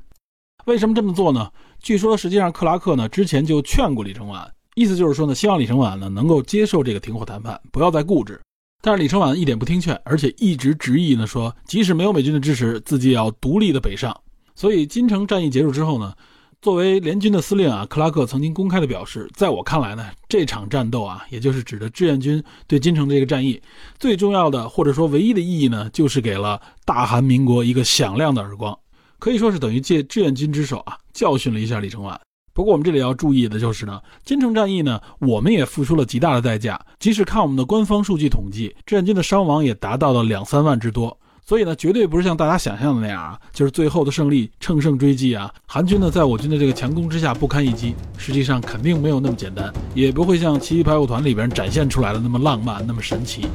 [0.65, 1.51] 为什么这么做呢？
[1.81, 8.41] 据说实际上克拉克呢之前就劝过李承晚，意思就是说呢，希望李承晚呢能够接受这个停火谈判，不要再固执。
[8.81, 14.19] 但是李承晚一点不听劝，而且一直执意呢说，即使没有美军的支持，自己也要独立的北上。
[14.55, 16.15] 所以金城战役结束之后呢？
[16.63, 23.59] 作为联军的司令啊，克拉克曾经公开的表示，在我看来呢，这场战斗啊，也就是指的志愿军对金城这个战役，
[23.99, 28.79] 最重要的或者说唯一的意义呢，就是给了大韩民国一个响亮的耳光，
[29.19, 32.21] 可以说是等于借志愿军之手啊，教训了一下李承晚。
[32.53, 41.17] 不过我们这里要注意的就是呢，金城战役呢，我们也付出了极大的代价，即使看我们的官方数据统计，志愿军的伤亡也达到了两三万之多。
[41.47, 45.53] 所以呢，绝对不是像大家想象的那样啊，就是最后的胜利乘胜追击啊。
[45.67, 53.47] 韩军呢，在我军的这个强攻之下不堪一击，实际上肯定没有那么简单，也不会像《奇异排骨团》里边展现出来的那么浪漫，那么神奇。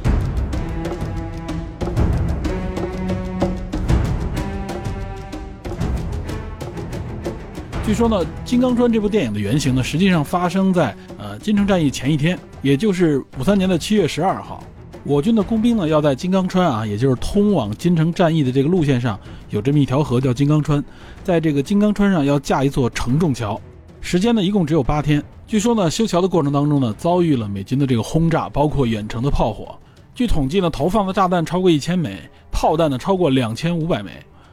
[7.86, 14.60] 据说呢，《金刚川》这部电影的原型呢，实际上发生在呃金城战役前一天，也就是五三年的七月十二号。
[15.04, 19.16] 我军的工兵呢，要在金刚川啊，也就是通往金城战役的这个路线上，
[19.50, 20.84] 有这么一条河叫金刚川，
[21.22, 23.60] 在这个金刚川上要架一座承重桥，
[24.00, 25.22] 时间呢一共只有八天。
[25.46, 29.78] 据说呢，修桥的过程当中呢，遭遇了美军的这个轰炸，包括远程的炮火。
[30.12, 32.18] 据统计呢，投放的炸弹超过一千枚，
[32.50, 34.10] 炮弹呢超过两千五百枚。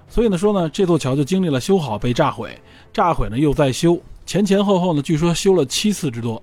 [0.07, 2.55] 所以呢，说呢，这座桥就经历了修好、被炸毁，
[2.93, 6.41] 炸毁呢又再修，前前后后呢，据说修了七次之多。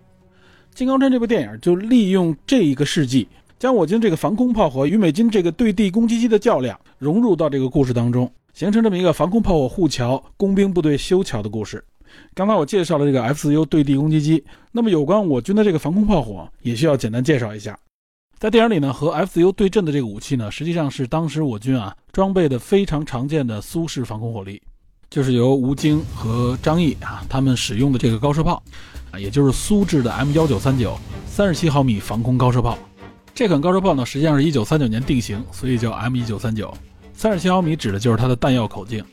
[0.75, 3.29] 金刚川这部电影就利用这一个事迹。
[3.59, 11.85] 将我军这个防空炮火与美军这个对地攻击机的较量融入到这个故事当中，形成这么一个防空炮火护桥、工兵部队修桥的故事。
[12.33, 14.43] 刚才我介绍了这个 F4U 对地攻击机，
[14.73, 17.79] 那么有关我军的这个防空炮火也需要简单介绍一下。
[18.39, 24.63] 在电影里呢，和 F4U 对阵的这个武器呢，实际上是当时我军啊装备的非常常见的苏式防空火力，
[25.11, 28.63] 就是由吴京和张毅啊他们使用的这个高射炮，
[29.11, 30.93] 啊，也就是苏制的 M1939
[31.27, 32.79] 三十七毫米防空高射炮。
[33.35, 36.73] 这款高射炮呢，实际上是一九三九年定型，所以叫 M 一九三九。
[37.13, 39.05] 三十七毫米指的就是它的弹药口径。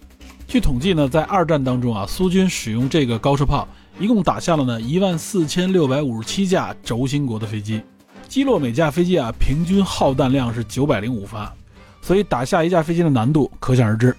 [0.47, 3.67] 据统计呢，在二战当中啊，苏军使用这个高射炮，
[3.99, 7.81] 一共打下了呢一万四千六百五十七架轴心国的飞机，
[8.27, 11.51] 击落每架飞机啊平均耗弹量是九百零五发，
[12.03, 14.15] 所以打下一架飞机的难度可想而知。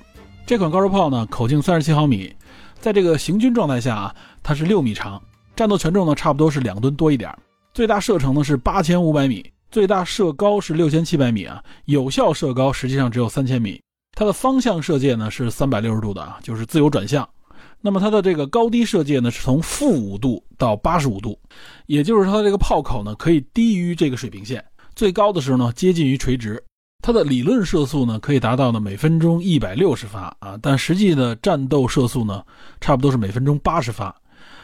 [0.49, 2.35] 这款高射炮呢，口径三十七毫米，
[2.81, 5.23] 在这个行军状态下啊，它是六米长，
[5.55, 7.31] 战斗权重呢差不多是两吨多一点，
[7.75, 9.45] 最大射程呢是八千五百米。
[9.71, 13.79] 最大射高是六千七百米啊，有效射高实际上只有三千米。
[14.17, 17.29] 它的方向射界呢是三百六十度的啊，就是自由转向。
[17.83, 21.39] 那么它的这个高低射界呢是从负五度到八十五度，
[21.85, 24.65] 也就是说它这个炮口呢可以低于这个水平线，
[24.97, 26.65] 最高的时候呢接近于垂直。
[27.01, 32.43] 它的理论射速呢可以达到呢每分钟一百六十发啊，但实际的战斗射速呢
[32.81, 34.15] 差不多是每分钟八十发。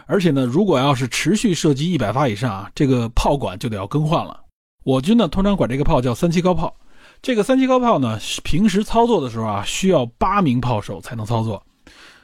[0.06, 4.38] 而且呢，如果要是持续射击一百发以上啊，这个炮管就得要更换了。
[4.84, 6.74] 我军呢，通常管这个炮叫三七高炮。
[7.22, 11.62] 这个三七高炮呢，平时操作的时候啊，需要八名炮手才能操作。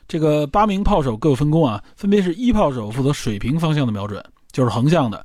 [0.07, 5.19] 这个八名炮手各分工啊，分别是一炮手负责水平方向的瞄准，就是横向的；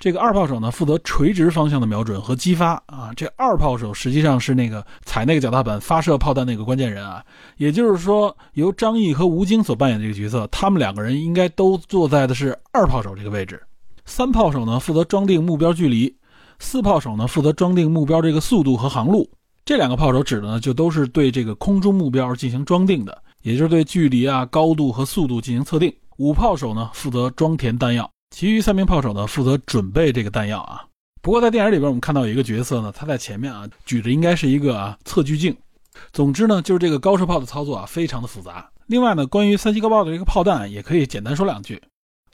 [0.00, 3.12] 这个二炮手呢，负责垂直方向的瞄准和击发啊。
[3.14, 7.22] 这二炮手实际上是那个踩那个脚踏板发射炮弹那个关键人啊。
[7.58, 13.62] 也就是说，由张毅和吴京所扮演这个角色，他们两个人应该都坐在的是二炮手这个位置。
[14.06, 16.12] 三炮手呢，负责装定目标距离。
[16.58, 19.30] 四炮手呢，负责装定目标这个速度和航路。
[19.66, 25.94] 这两个炮手指的呢，就都是对这个空中目标进行装定的，也就是对距离啊、高度和速度进行测定。
[26.16, 30.84] 五炮手呢，负责装填弹药，其余三名炮手呢，负责准备这个弹药啊。
[31.20, 35.54] 不过在电影里边，我们看到有一个角色呢，他在前面啊，举着应该是一个啊测距镜。
[36.12, 38.70] 总之呢，就是这个高射炮的操作啊，非常的复杂。
[38.86, 41.82] 另外呢，关于三七高炮的这个炮弹，也可以简单说两句。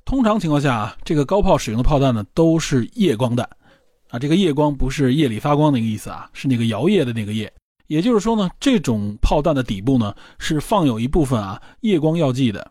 [0.04, 3.48] 通常情况下啊，这个高炮使用的炮弹呢，都是夜光弹。
[4.10, 7.52] 啊，这个夜光不是夜里发光那个意思啊，是那个摇曳的那个夜。
[7.88, 12.70] 也就是说呢，这种炮弹的底部呢是放有一部分啊夜光药剂的。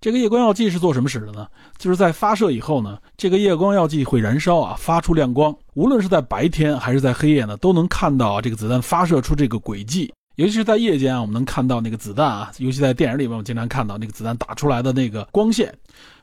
[0.00, 1.48] 这个夜光药剂是做什么使的呢？
[1.76, 5.52] 就是在发射以后呢，这个夜光药剂会燃烧啊，发出亮光。
[5.74, 10.12] 无论是在白天还是在黑夜呢，都能看到这个子弹发射出这个轨迹。
[10.36, 15.76] 尤其是在夜间啊，我们能看到那个子弹啊，尤其在电影里面，我们经常看到那个子弹打出来的那个光线。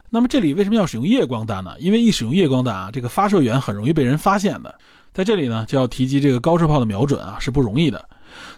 [0.09, 1.75] 那么这里为什么要使用夜光弹呢？
[1.79, 4.73] 因为一使用夜光弹啊，这个发射源很容易被人发现的。
[5.13, 8.07] 在这里呢，就要提及这个高射炮的瞄准啊是不容易的，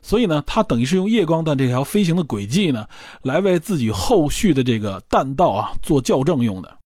[0.01, 2.87] 所以呢，它等于是用夜光弹这条飞行的轨迹呢，
[3.21, 6.77] 来为自己后续的这个弹道啊做校正用的。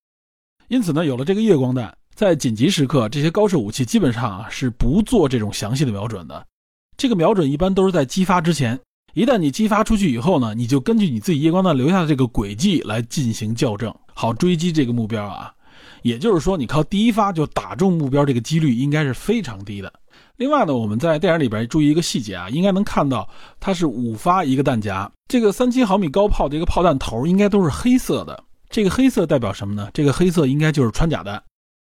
[0.68, 6.46] 因此呢，有了这个夜光弹，在紧急时刻，这些高射武器基本上啊是不做这种详细的瞄准的。
[6.98, 8.80] 这个瞄准一般都是在激发之前，
[9.14, 13.94] 一旦你激发出去以后呢，你就根据你自己夜光弹留下的这个轨迹来进行校正。
[14.14, 15.52] 好追击这个目标啊，
[16.04, 19.92] 也就是说，你靠第一发就打中目标，这个几率应该是非常低的。
[20.42, 23.30] 另外呢，我们在电影里边注意一个细节啊，应该能看到
[23.60, 28.44] 它是五发一个弹夹，这个三七毫米高炮的一个炮弹头应该都是黑色的。
[28.68, 29.88] 这个黑色代表什么呢？
[29.94, 31.40] 这个黑色应该就是穿甲弹。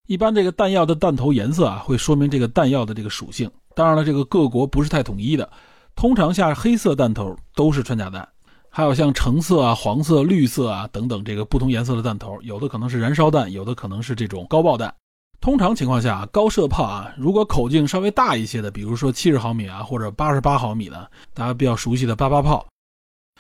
[0.08, 3.52] 一般这个弹药的弹头颜色啊，会说明这个弹药的这个属性。
[3.76, 5.50] 当然了，这个各国不是太统一的，
[5.93, 8.26] 通常下黑色弹头都是穿甲弹。
[8.70, 14.95] 还有像橙色啊、黄色、绿色啊等等这个不同颜色的弹头，有的可能是燃烧弹，有的可能是这种高爆弹。
[15.40, 22.68] 通常情况下，高射炮啊，如果口径稍微大一些的，比如说七十毫米啊，或者八十八毫米的，大家比较熟悉的八八炮，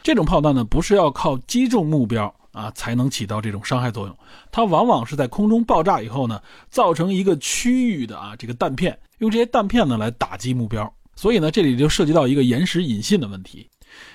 [0.03, 4.17] 这种炮弹呢，不是要靠击中目标啊才能起到这种伤害作用，
[4.51, 13.67] 它往往是在空中爆炸以后呢，造成一个区域的啊这个弹片，用这些弹片呢来打击目标，所以呢，这里就涉及到一个延时引信的问题。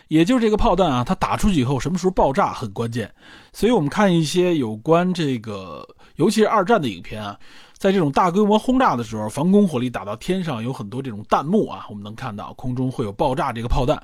[0.08, 3.12] 也就是这个炮弹啊，它打出去以后什么时候爆炸很关键，
[3.52, 7.38] 所以我们看一些有关这个，尤其是二战的影片啊，
[7.78, 14.00] 在这种大规模轰炸的时候，防空火力打到天上，有很多这种弹幕啊，我们能看到空中会有爆炸这个炮弹。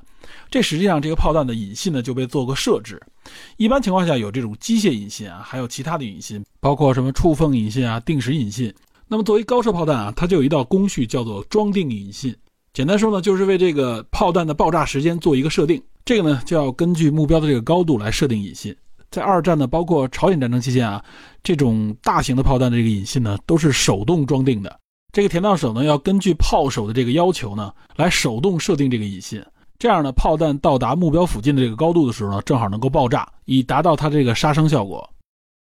[0.49, 3.01] 这实际上这个炮弹的引信呢就被做过设置，
[3.57, 8.73] 一般情况下有这种机械引信啊，还有其他的引信，包括什么触缝引信啊、定时引信。
[9.07, 12.35] 那么作为高射炮弹啊，它就有一道工序叫做装定引信。
[12.73, 15.81] 简单说呢，就是为这个炮弹的爆炸时间做一个设定。
[16.05, 18.75] 这个呢，就要根据目标的这个高度来设定引信。
[19.11, 21.03] 在二战呢，包括朝鲜战争期间啊，
[21.43, 24.79] 这种大型的炮弹的这个引信呢，都是手动装定的。
[25.11, 29.43] 这个填弹手呢，要根据炮手的这个要求呢，来手动设定这个引信。
[29.79, 35.09] 这样呢，炮弹到达目标附近的这个高度的时候呢，正好能够爆炸，以达到它这个杀伤效果。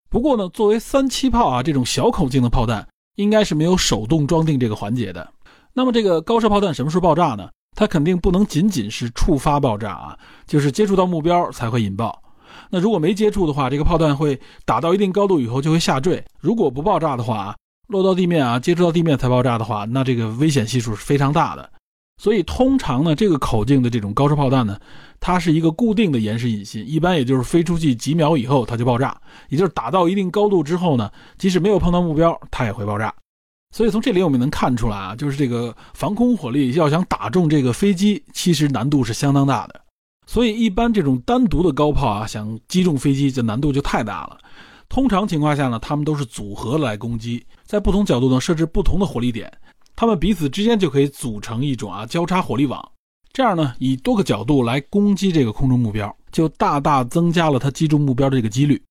[0.09, 2.85] 不过呢，作为三七炮啊这种小口径的炮弹，
[3.15, 5.27] 应该是没有手动装定这个环节的。
[5.77, 7.47] 那么这个高射炮弹什么时候爆炸呢？
[7.75, 10.17] 它肯定不能仅仅是触发爆炸啊，
[10.47, 12.19] 就是接触到目标才会引爆。
[12.71, 16.25] 那如果没接触的话，这个炮弹会打到一定高度以后就会下坠。
[16.39, 17.55] 如果不爆炸的话啊，
[17.89, 21.69] 落到地面啊，接触到地面才爆炸的话，那这个危险系数是非常大的。
[22.19, 24.79] 所以通常呢，这个口径的这种高射炮弹呢，
[25.19, 29.15] 它是一个固定的延时引信，一般也就是飞出去几秒以后它就爆炸，
[29.49, 33.13] 也就是打到一定高度之后呢，即使没有碰到目标，它也会爆炸。
[33.77, 39.79] 所以从这里我们能看出来啊，就是这个防空火力要想打中这个飞机，其实难度是相当大的。
[40.25, 44.39] 所以一般这种单独的高炮啊，想击中飞机，这难度就太大了。
[44.89, 49.47] 通常情况下呢，他们都是组合来攻击，在不同角度呢设置不同的火力点，
[49.95, 52.83] 他们彼此之间就可以组成一种啊交叉火力网，
[53.31, 58.81] 这样呢以多个角度来攻击这个空中目标，就大大增加了它击中目标的这个几率。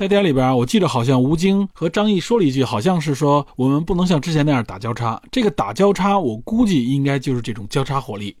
[0.00, 5.20] 在电影里边，我记得好像吴京和张译说了一句，好像是说我们不能像之前那样打交叉。
[5.30, 8.34] 这个打交叉，我估计应该就是这种交叉火力。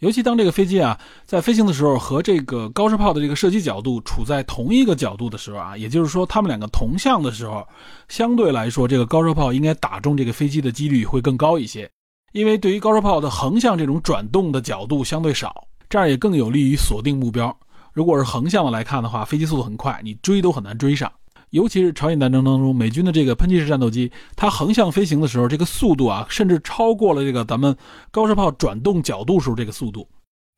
[0.00, 7.66] 尤其当这个飞机啊在飞行的时候，和这个高射炮的这个射击角度处在同一个角度的时候啊，也就是说他们两个同向的时候，
[8.10, 11.90] 相对来说，这个高射炮应该打中这个飞机的几率会更高一些。
[12.34, 17.58] 因为对于高射炮的横向这种转动的角度相对少，这样也更有利于锁定目标。
[17.98, 21.10] 如果是横向的来看的话，飞机速度很快，你追都很难追上。
[21.50, 27.76] 尤其是朝鲜战争当中，美军的这个喷气式战斗机，它横向飞行的时候，这个速度啊，甚至超过了这个咱们
[28.12, 30.08] 高射炮转动角度时候这个速度。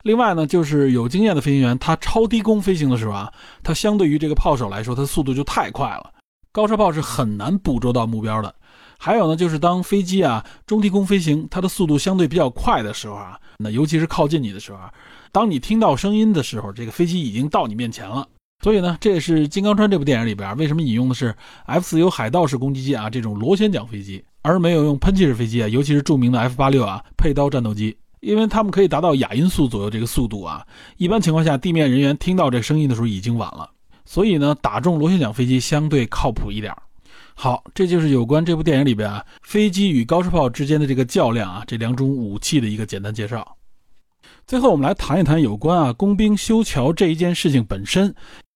[0.03, 3.33] 另外呢，就是有经验的飞行员，他超低空飞行的时候啊，
[3.63, 6.11] 它相对于这个炮手来说，它速度就太快了，
[6.51, 8.53] 高射炮是很难捕捉到目标的。
[8.99, 14.93] 还有呢，就是当飞机啊中低空飞行，它的速度相对比较快的时候啊，那尤其是靠近你的时候啊。
[15.31, 18.27] 当你听到声音的时候，这个飞机已经到你面前了。
[18.63, 30.63] 所以呢，这也是《金刚川》这部电影里边为什么引用的是 F-4U 海盗式攻击机啊这种螺旋桨飞机，而没有用喷气式飞机啊，尤其是著名的 F-86 啊佩刀战斗机，因为他们可以达到亚音速左右这个速度啊。
[30.97, 33.67] 一般情况下，地面人员听到这声音的时候已经晚了。
[34.05, 36.71] 所以呢，打中螺旋桨飞机相对靠谱一点。
[37.33, 43.57] 好，这就是有关这部电影里边啊飞机与高射炮之间的这个较量啊这两种武器的一个简单介绍。
[44.51, 48.13] 最后，我们来谈一谈有关啊工兵修桥这一件事情本身，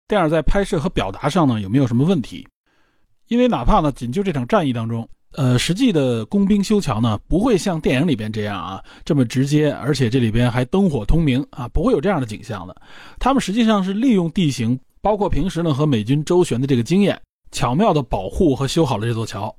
[0.07, 2.47] 电影在拍摄和表达上呢有没有什么问题？
[3.27, 12.75] 因为哪怕呢仅就这场战役当中，呃，实际的工兵修桥呢不会像电影里边这样啊这么直接，而且这里边还灯火通明啊，不会有这样的景象的。
[13.19, 17.21] 他们实际上是利用地形，包括平时呢和美军周旋的这个经验，
[17.51, 19.55] 巧妙的保护和修好了这座桥。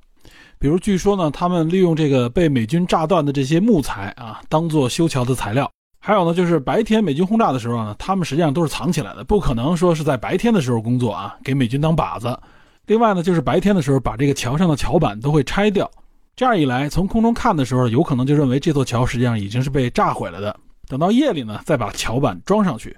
[0.59, 5.71] 比如，据说呢，他们利用这个被美军炸断的这些木材啊，当做修桥的材料。
[6.07, 12.39] 还有呢，就是白天美军轰炸的时候呢，他们实际上都是藏起来的，不可能说是在白天的时候工作啊，给美军当靶子。
[12.85, 15.89] 另外呢，就是白天的时候把这个桥上的桥板都会拆掉，
[16.35, 20.55] 这样一来，从空中看的时候，有可能就认为这座桥实际上已经是被炸毁了的。
[20.87, 22.95] 等到夜里呢，再把桥板装上去。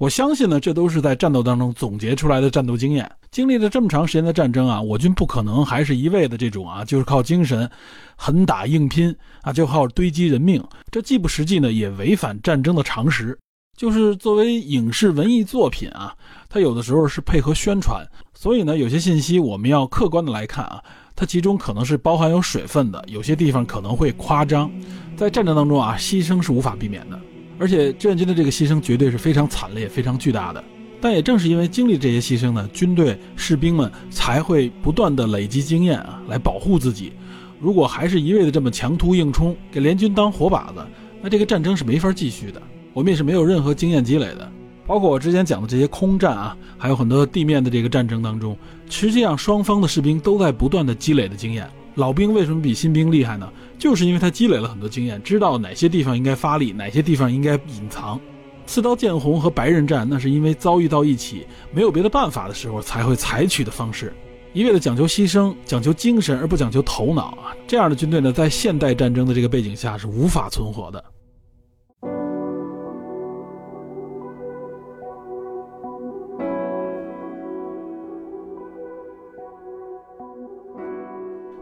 [0.00, 3.06] 我相信呢，这都是在战斗当中总结出来的战斗经验。
[3.30, 7.70] 经历了这么长时间的战争啊，我军不可能还是一味的这种啊，就是靠精神，
[8.16, 10.64] 狠打硬拼啊，就靠堆积人命。
[10.90, 13.38] 这既不实际呢，也违反战争的常识。
[13.76, 16.16] 就是作为影视文艺作品啊，
[16.48, 20.82] 它有的时候是配合宣传，所以呢，有些信息我们要客观的来看啊，
[21.14, 24.70] 它其中可能是包含有水分的，有些地方可能会夸张。
[25.14, 27.20] 在战争当中啊，牺牲是无法避免的。
[27.60, 30.64] 而且志愿军的这个牺牲绝对是非常惨烈、非常巨大的。
[30.98, 37.12] 但也正是因为经历这些牺牲呢，军队士兵们才会不断的累积经验啊，来保护自己，
[37.60, 40.80] 如果还是一味的这么强突硬冲，给联军当活靶子，
[41.20, 42.60] 那这个战争是没法继续的。
[42.94, 44.50] 我们也是没有任何经验积累的。
[44.86, 48.56] 包括我之前讲的这些空战啊，还有很多地面的这个战争当中，
[48.88, 51.68] 实际上双方的士兵都在不断的积累的经验。
[51.94, 53.48] 老兵为什么比新兵厉害呢？
[53.80, 58.20] 就是因为他积累了很多经验，知道哪些地方应该发力，哪些地方应该隐藏。
[58.66, 64.12] 刺刀见红和白刃战，那是因为遭遇到一起没有别的办法的时候才会采取的方式。
[64.52, 71.02] 一味的讲求牺牲、讲求精神而不讲求头脑啊，这样的军队呢，在现代战争的这个背景下是无法存活的。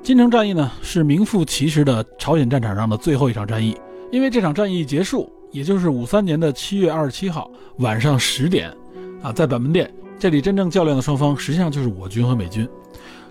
[0.09, 3.77] 金城战役呢，是名副其实的朝鲜战场上的最后一场战役。
[4.11, 7.51] 因为这场战役结束，也就是五三年的七月二十七号
[7.81, 8.75] 晚上十点，
[9.21, 12.67] 啊，在板门店这里真正较量的双方实际上就是我军和美军，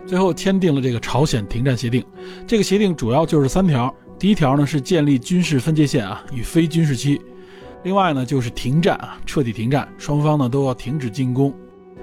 [0.06, 2.06] 最后签订了这个朝鲜停战协定。
[2.46, 7.20] 这个协定主要就是三条：第一条呢是建立军事分界线啊与非军事区；
[7.82, 11.52] 另外呢就是停战啊，彻底停战，双方呢都要停止进攻；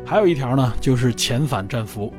[0.05, 2.13] 还有一条呢就是遣返战俘。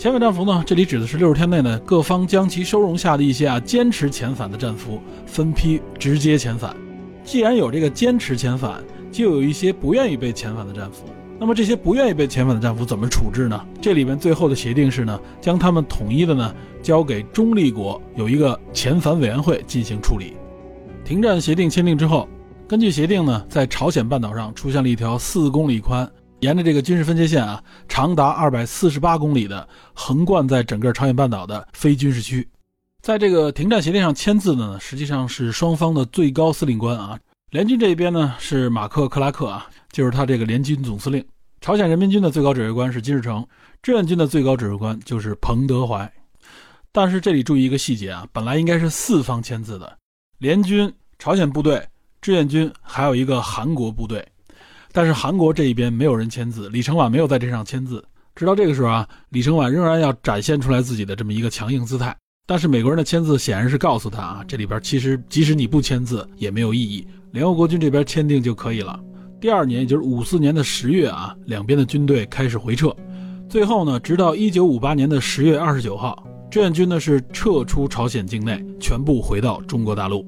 [0.00, 0.64] 遣返战俘呢？
[0.66, 6.74] 这里指的是六十天内呢，各方将其收容下的一些啊坚持遣返的战俘，分批直接遣返。
[7.22, 8.82] 既然有这个坚持遣返，
[9.12, 11.04] 就有一些不愿意被遣返的战俘。
[11.38, 13.62] 那么这些不愿意被遣返的战俘怎么处置呢？
[13.78, 20.32] 这里边最后的协定是呢，将他们统一的呢交给中立国，有一个遣返委员会进行处理。
[21.04, 22.26] 停战协定签订之后，
[22.66, 26.10] 根据协定呢，在朝鲜半岛上出现了一条四公里宽。
[26.40, 32.48] 沿着这个军事分界线啊，长达二百四十八公里的横贯在整个朝鲜半岛的非军事区，
[33.02, 37.18] 在这个停战协定上签字的呢，实际上是双方的最高司令官啊。
[37.50, 41.20] 联军这一边呢是马克克拉克啊，就是他这个联军总司令；
[41.60, 43.46] 朝鲜人民军的最高指挥官是金日成，
[43.82, 46.10] 志愿军的最高指挥官就是彭德怀。
[46.90, 49.98] 但是这里注意一个细节啊，本来应该是四方签字的，
[50.38, 51.86] 联军、朝鲜部队、
[52.22, 54.26] 志愿军，还有一个韩国部队。
[54.92, 58.04] 但是韩国这一边没有人签字，李承晚没有在这上签字。
[58.34, 62.16] 直到这个时候啊，李承晚仍然要展现出来自己的这么一个强硬姿态。
[62.46, 68.98] 但是美国人的签字显然是告诉他啊，这里边其实即使你不签字也没有意义，联合国军这边签订就可以了。
[69.40, 72.94] 第二年，也就是五四年的十月啊，两边的军队开始回撤。
[73.48, 80.26] 最后呢，直到一九五八年的十月二十九号，志愿军呢是撤出朝鲜境内，全部回到中国大陆。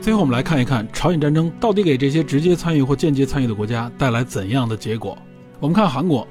[0.00, 5.16] 最后，我们来看一看朝鲜战争到底给这些直接参与或间接参与的国家带来怎样的结果。
[5.60, 6.26] 我们看韩国，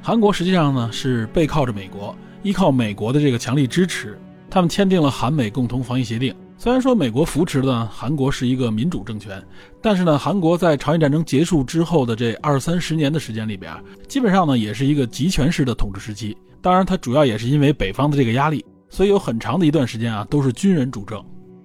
[0.00, 6.34] 韩国实际上呢是背靠着美国，依靠美国的这个强力支持，他们签订了韩美共同防御协定。
[6.56, 9.42] 虽然说美国扶持的韩国是一个民主政权，
[9.82, 13.70] 但是呢，韩国在朝鲜战争结束之后的这二三十年的时间里边，
[14.08, 16.34] 基本上呢也是一个集权式的统治时期。
[16.62, 21.22] 当然，它主要也是因为北方的这个压力，所以有很长的一段时间啊都是军人主政。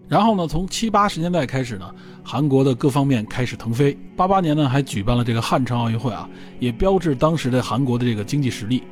[0.08, 1.94] 然后呢，从七八十年代开始呢，
[2.24, 3.98] 韩国的各方面开始腾飞。
[4.16, 6.30] 八八年呢，还举办了这个汉城奥运会啊，
[6.60, 8.84] 也标志当时的韩国的这个经济实力。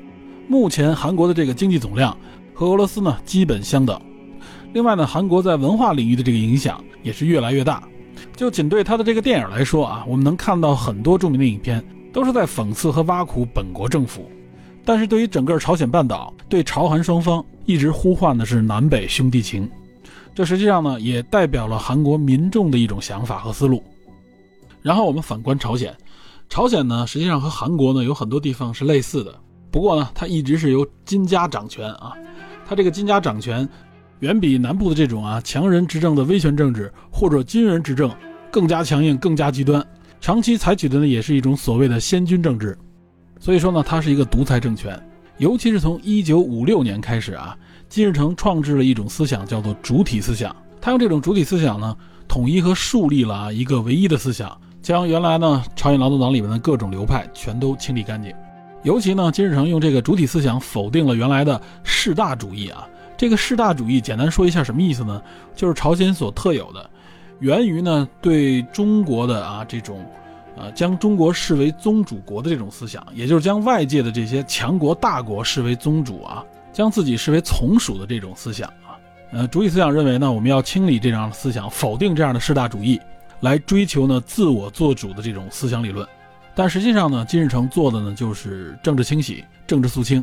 [0.47, 2.15] 目前韩国的这个经济总量
[2.53, 3.99] 和俄罗斯呢基本相等。
[4.73, 7.81] 另外呢，韩国在文化领域的这个影响也是越来越大。
[8.35, 14.29] 就仅对他的这个电影来说啊，我们能看到很多著名的影片都是在讽刺和挖苦本国政府。
[14.83, 19.69] 但是对于整个朝鲜半岛，对朝韩双方一直呼唤的是南北兄弟情。
[20.35, 23.81] 这实际上呢，也代表了韩国民众的一种想法和思路。
[24.81, 25.95] 然后我们反观朝鲜，
[26.49, 29.33] 朝鲜呢，实际上和韩国呢有很多地方是类似的。
[29.71, 32.11] 不过呢，它一直是由金家掌权啊，
[32.67, 33.67] 它这个金家掌权，
[34.19, 38.13] 远比南部的这种啊强人执政的威权政治或者军人执政
[38.51, 39.81] 更加强硬、更加极端。
[40.19, 42.77] 长期采取的呢，也是一种所谓的先军政治。
[43.39, 45.01] 所以说呢，它是一个独裁政权。
[45.37, 47.57] 尤其是从一九五六年开始啊。
[47.87, 50.55] 金日成创制了一种思想，叫做主体思想。
[50.81, 51.95] 他用这种主体思想呢，
[52.27, 58.33] 统一和树立了一个唯一的思想，将原来呢朝鲜劳动党里面的各种流派全都清理干净。
[58.83, 62.87] 尤其呢，金日成用这个主体思想否定了原来的士大主义啊。
[63.17, 65.21] 这个士大主义，简单说一下什么意思呢？
[65.55, 66.87] 就是朝鲜所特有的，
[67.39, 70.05] 源于呢对中国的啊这种，
[70.55, 76.43] 呃将中国视为宗主国的这种思想，也就是将外界的这些强国大国视为宗主啊。
[76.75, 78.99] 将自己视为从属的这种思想啊，
[79.31, 82.99] 呃，主体思想认为呢，我们要清理这样的思想，否定这样的士大主义，
[83.39, 86.05] 来追求呢自我做主的这种思想理论。
[86.53, 90.21] 但实际上呢，金日成做的呢就是政治清洗、政治肃清，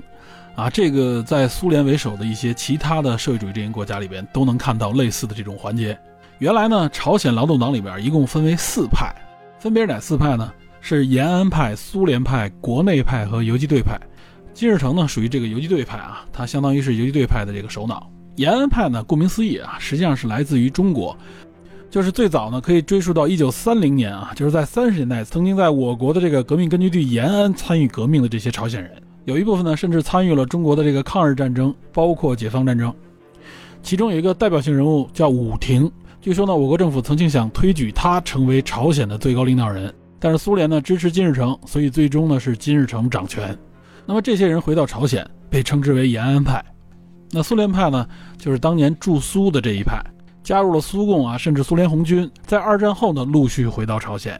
[0.55, 5.98] 啊，这个在苏联为首的一些其他的社会主义阵营国家里边都能看到类似的这种环节。
[6.38, 9.11] 原来呢，朝鲜劳动党里边一共分为四派，
[9.59, 10.53] 分别是哪四派呢？
[10.82, 13.98] 是延安派、苏联派、国内派和游击队派。
[14.55, 18.11] 金日成呢，属于这个游击队派啊，他相当于是游击队派的这个首脑。
[18.36, 21.16] 延安派呢，顾名思义啊，实际上是来自于中国，
[21.90, 28.90] 就是最早呢可以追溯到一九三零年啊，就是在三十年代曾经在我国的这个革命根据地延安参与革命的这些朝鲜人，
[29.24, 32.92] 有一部分呢甚至参与了中国的这个抗日战争，包括解放战争。
[33.82, 35.90] 其中有一个代表性人物叫武廷，
[36.20, 43.57] 据说呢我国政府曾经想推举他成为朝鲜的最高领导人，但是苏联呢支持金日成，所以最终呢是金日成掌权。
[44.05, 46.64] 那么这些人回到朝鲜，被称之为延安派。
[47.30, 50.03] 那苏联派呢，就是当年驻苏的这一派，
[50.42, 54.38] 加入了苏共啊，甚至苏联红军，在二战后呢，陆续回到朝鲜。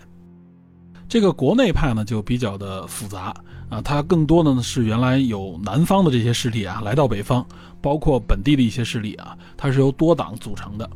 [1.08, 3.34] 这个国内派呢，就比较的复杂
[3.68, 7.46] 啊，它更多的呢是原来有南方的这些势力啊，来到北方，
[7.80, 10.88] 包括本地的一些势力啊，它是由多党组成的。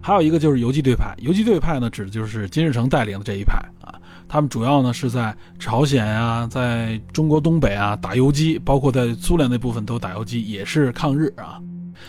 [0.00, 3.94] 还有一个就是游击队派，游击队派呢，指的就是金日成带领的这一派啊。
[4.28, 11.60] 他们主要呢是在朝鲜啊，在中国东北啊打游击，包括在苏联那部分都打游击，也是抗日啊。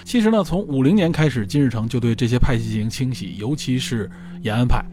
[0.03, 4.09] 其实呢，从五零年开始，金日成就对这些派系进行清洗，尤其是
[4.41, 4.83] 延安派。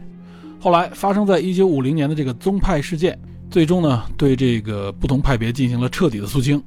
[0.59, 3.17] 后来发生在一九五零年的这个宗派事件，
[3.49, 6.63] 最终呢对这个不同派别进行了彻底的肃清，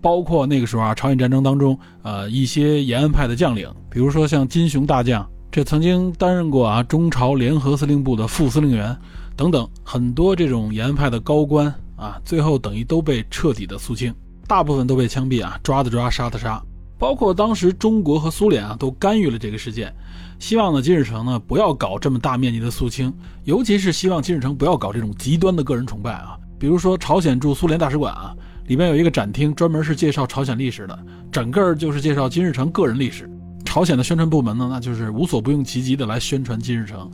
[0.00, 8.96] 包括那个时候啊，朝鲜战争当中，呃一些延安派的将领，比如说像金雄大将，这曾经担任过啊中朝联合司令部的副司令员。
[9.36, 14.14] 等等，很多这种延安派的高官啊，最后等于都被彻底的肃清，
[14.46, 16.62] 大部分都被枪毙啊，抓的抓，杀的杀。
[16.98, 19.92] 包括当时中国和苏联啊，都干预了这个事件，
[20.38, 23.12] 希望呢金日成呢不要搞这么大面积的肃清，
[23.44, 26.38] 尤其是希望金日成不要搞这种极端的个人崇拜啊。
[26.60, 28.32] 比如说朝鲜驻苏联大使馆啊，
[28.68, 30.96] 里面有一个展厅，专门是介绍朝鲜历史的，
[31.32, 33.28] 整个就是介绍金日成个人历史。
[33.64, 37.10] 朝鲜的宣传部门呢，那就是无所不用其极的来宣传金日成。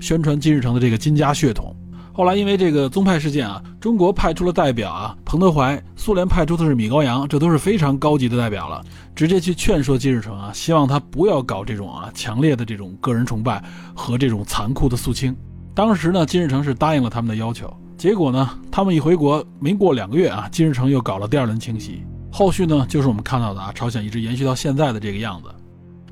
[0.00, 1.74] 宣传金日成的这个金家血统，
[2.12, 8.80] 后来因为这个宗派事件啊，中国派出了代表啊，彭德怀，苏联派出的是米高扬，这都是非常高级的代表了，
[9.14, 13.62] 直接去劝说金日成啊，希望他不要搞这种啊强烈的这种个人崇拜
[13.94, 15.34] 和这种残酷的肃清。
[15.74, 25.48] 当时呢，金日成是答应了他们的要求，结果呢，他们一回国没过两个月啊，金日成又搞了第二轮清洗，后续呢，就是我们看到的啊，朝鲜一直延续到现在的这个样子。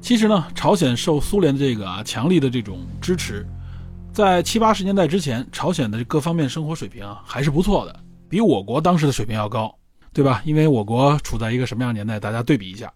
[0.01, 3.47] 其实呢，朝鲜受苏联的这个啊强力的这种支持。
[4.13, 9.75] 在七八十年代之前，朝鲜的各方面生活水平啊还是不错的，比我国当时的水平要高，
[10.13, 10.43] 对吧？
[10.45, 12.93] 因为我国处在一个什么样年代，大家对比一下。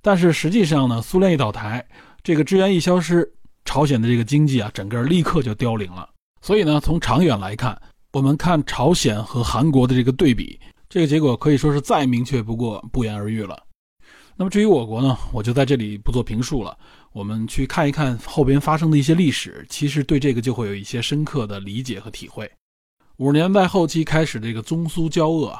[0.00, 1.86] 但是实际上呢，苏联一倒台，
[2.22, 3.30] 这个支援一消失，
[3.66, 6.08] 朝鲜的这个经济啊，整个立刻就凋零了。
[6.40, 7.78] 所以呢，从长远来看，
[8.12, 10.58] 我们看朝鲜和韩国的这个对比，
[10.88, 13.62] 这个结果可以说是再明确不过，不言而喻了。
[14.34, 16.76] 那么至于我国呢，我就在这里不做评述了。
[17.14, 22.50] 我们去看一看后边发生的一些历史，其实对这个就会有一些深刻的理解和体会。
[23.18, 25.56] 五十年代后期开始这个中苏交恶，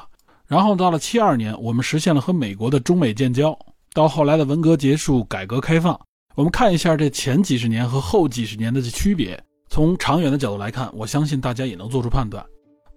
[0.47, 3.57] 然后到了七二年，我们实现了和美国的中美建交，
[3.93, 5.97] 到后来的文革结束、改革开放，
[6.35, 9.41] 我们看一下这前几十年和后几十年的区别。
[9.69, 12.45] 从长远的角度来看，我相信大家也能做出判断。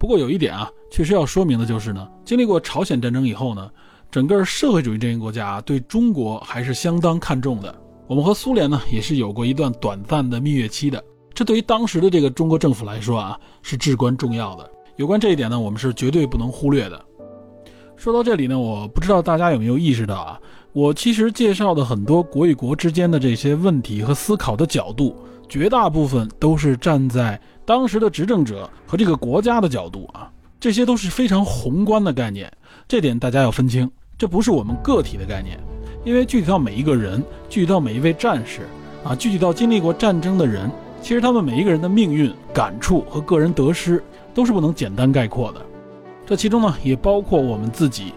[0.01, 3.71] 不过有一点啊，确实要说明的就是呢，经历过朝鲜战争以后呢。
[4.11, 7.73] 整个社会主义阵营国家对中国还是相当看重的。
[8.09, 11.05] 我们和苏联呢也是有过一段短暂的蜜月期的，
[11.35, 14.71] 这对于当时的这个中国政府来说啊是至关重要的。
[14.97, 17.05] 有关这一点呢，我们是绝对不能忽略的。
[17.97, 20.41] 说到这里呢，我不知道大家有没有意识到啊，
[20.73, 25.15] 我其实介绍的很多国与国之间的这些问题和思考的角度，
[25.47, 32.51] 绝大部分都是站在当时的执政者和这个国家的角度啊，这些都是非常宏观的概念，
[32.89, 33.91] 这点大家要分清。
[34.17, 35.61] 这不是我们个体的概念，
[36.09, 38.63] 因为具体到每一个人，具体到每一位战士，
[39.05, 40.71] 啊，具体到经历过战争的人，
[41.03, 44.03] 其实他们每一个人的命运、感触和个人得失，
[44.33, 45.61] 都是不能简单概括的。
[46.25, 48.15] 这其中呢，也包括我们自己，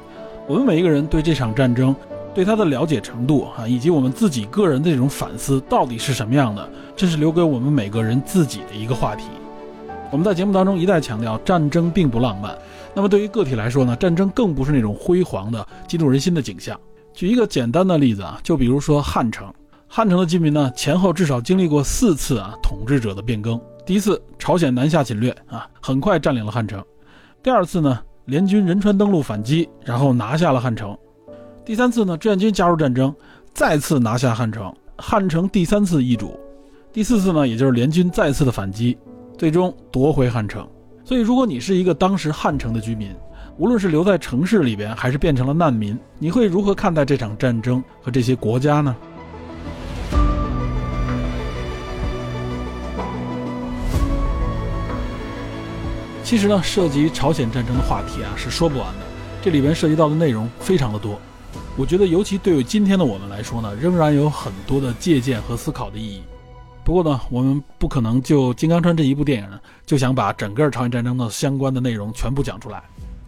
[0.48, 1.94] 我们每一个人对这场战争，
[2.34, 9.26] 对他的了解程度啊，以及我们自己个人的这种反思，到底是什么样的，这是留给我们每个人自己的一个话题。
[10.10, 12.58] 我们在节目当中一再强调，战争并不浪漫。
[12.94, 16.80] 那么对于个体来说呢，战争更不是那种辉煌的、激动人心的景象。
[17.14, 19.54] 举一个简单的例子啊，就比如说汉城，
[19.88, 23.60] 汉城的居民呢，前后至少经历过四次啊统治者的变更。
[23.86, 26.80] 第一次，朝鲜南下侵略啊，很快占领了汉城；
[27.44, 30.96] 第二次呢，联军仁川登陆反击，然后拿下了汉城；
[31.66, 33.14] 第三次呢，志愿军加入战争，
[33.54, 36.30] 再次拿下汉城，汉城第三次易主；
[36.94, 38.98] 第四次呢，也就是联军再次的反击，
[39.38, 40.66] 最终夺回汉城。
[41.04, 43.14] 所以，如果你是一个当时汉城的居民，
[43.58, 48.96] 无论是留在城市里边，还是变成了难民，你会如何看待这场战争和这些国家呢？
[56.24, 59.00] 其实呢，涉及朝鲜战争的话题啊是说不完的，
[59.42, 61.20] 这里边涉及到的内容非常的多。
[61.78, 66.22] 我觉得，尤其对于今天的我们来说呢，仍然有很多的借鉴和思考的意义。
[66.84, 72.82] 不过呢，我们不可能就《金刚川》这一部电影呢，就想把整个朝鲜战争的相关的内容全部讲出来。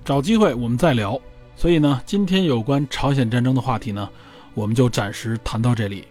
[0.05, 1.19] 找机会我们再聊。
[1.55, 4.09] 所以呢，今天有关朝鲜战争的话题呢，
[4.53, 6.05] 我们就暂时谈到这里。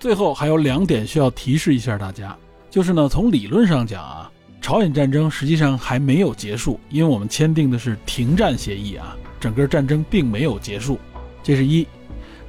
[0.00, 2.36] 最后还有两点需要提示一下大家，
[2.70, 4.30] 就是呢，从理论上讲啊，
[4.60, 10.98] 朝鲜战争实际上还没有结束，因为我们签订的是停战协议啊，整个战争并没有结束，
[11.42, 11.86] 这是一。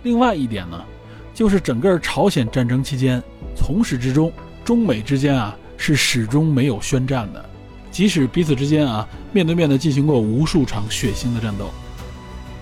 [0.04, 0.82] 另外一点呢，
[1.34, 3.22] 就是整个朝鲜战争期间，
[3.56, 4.32] 从始至终，
[4.64, 7.50] 中美之间啊是始终没有宣战的，
[8.00, 11.70] 即使彼此之间啊面对面的进行过无数场血腥的战斗。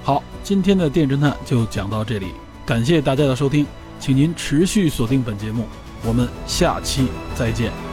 [0.04, 2.30] 好，今天的电侦探就讲到这里，
[2.66, 3.64] 感谢大家的收听，
[4.00, 5.68] 请您持续锁定本节目，
[6.04, 7.87] 我们下期再见。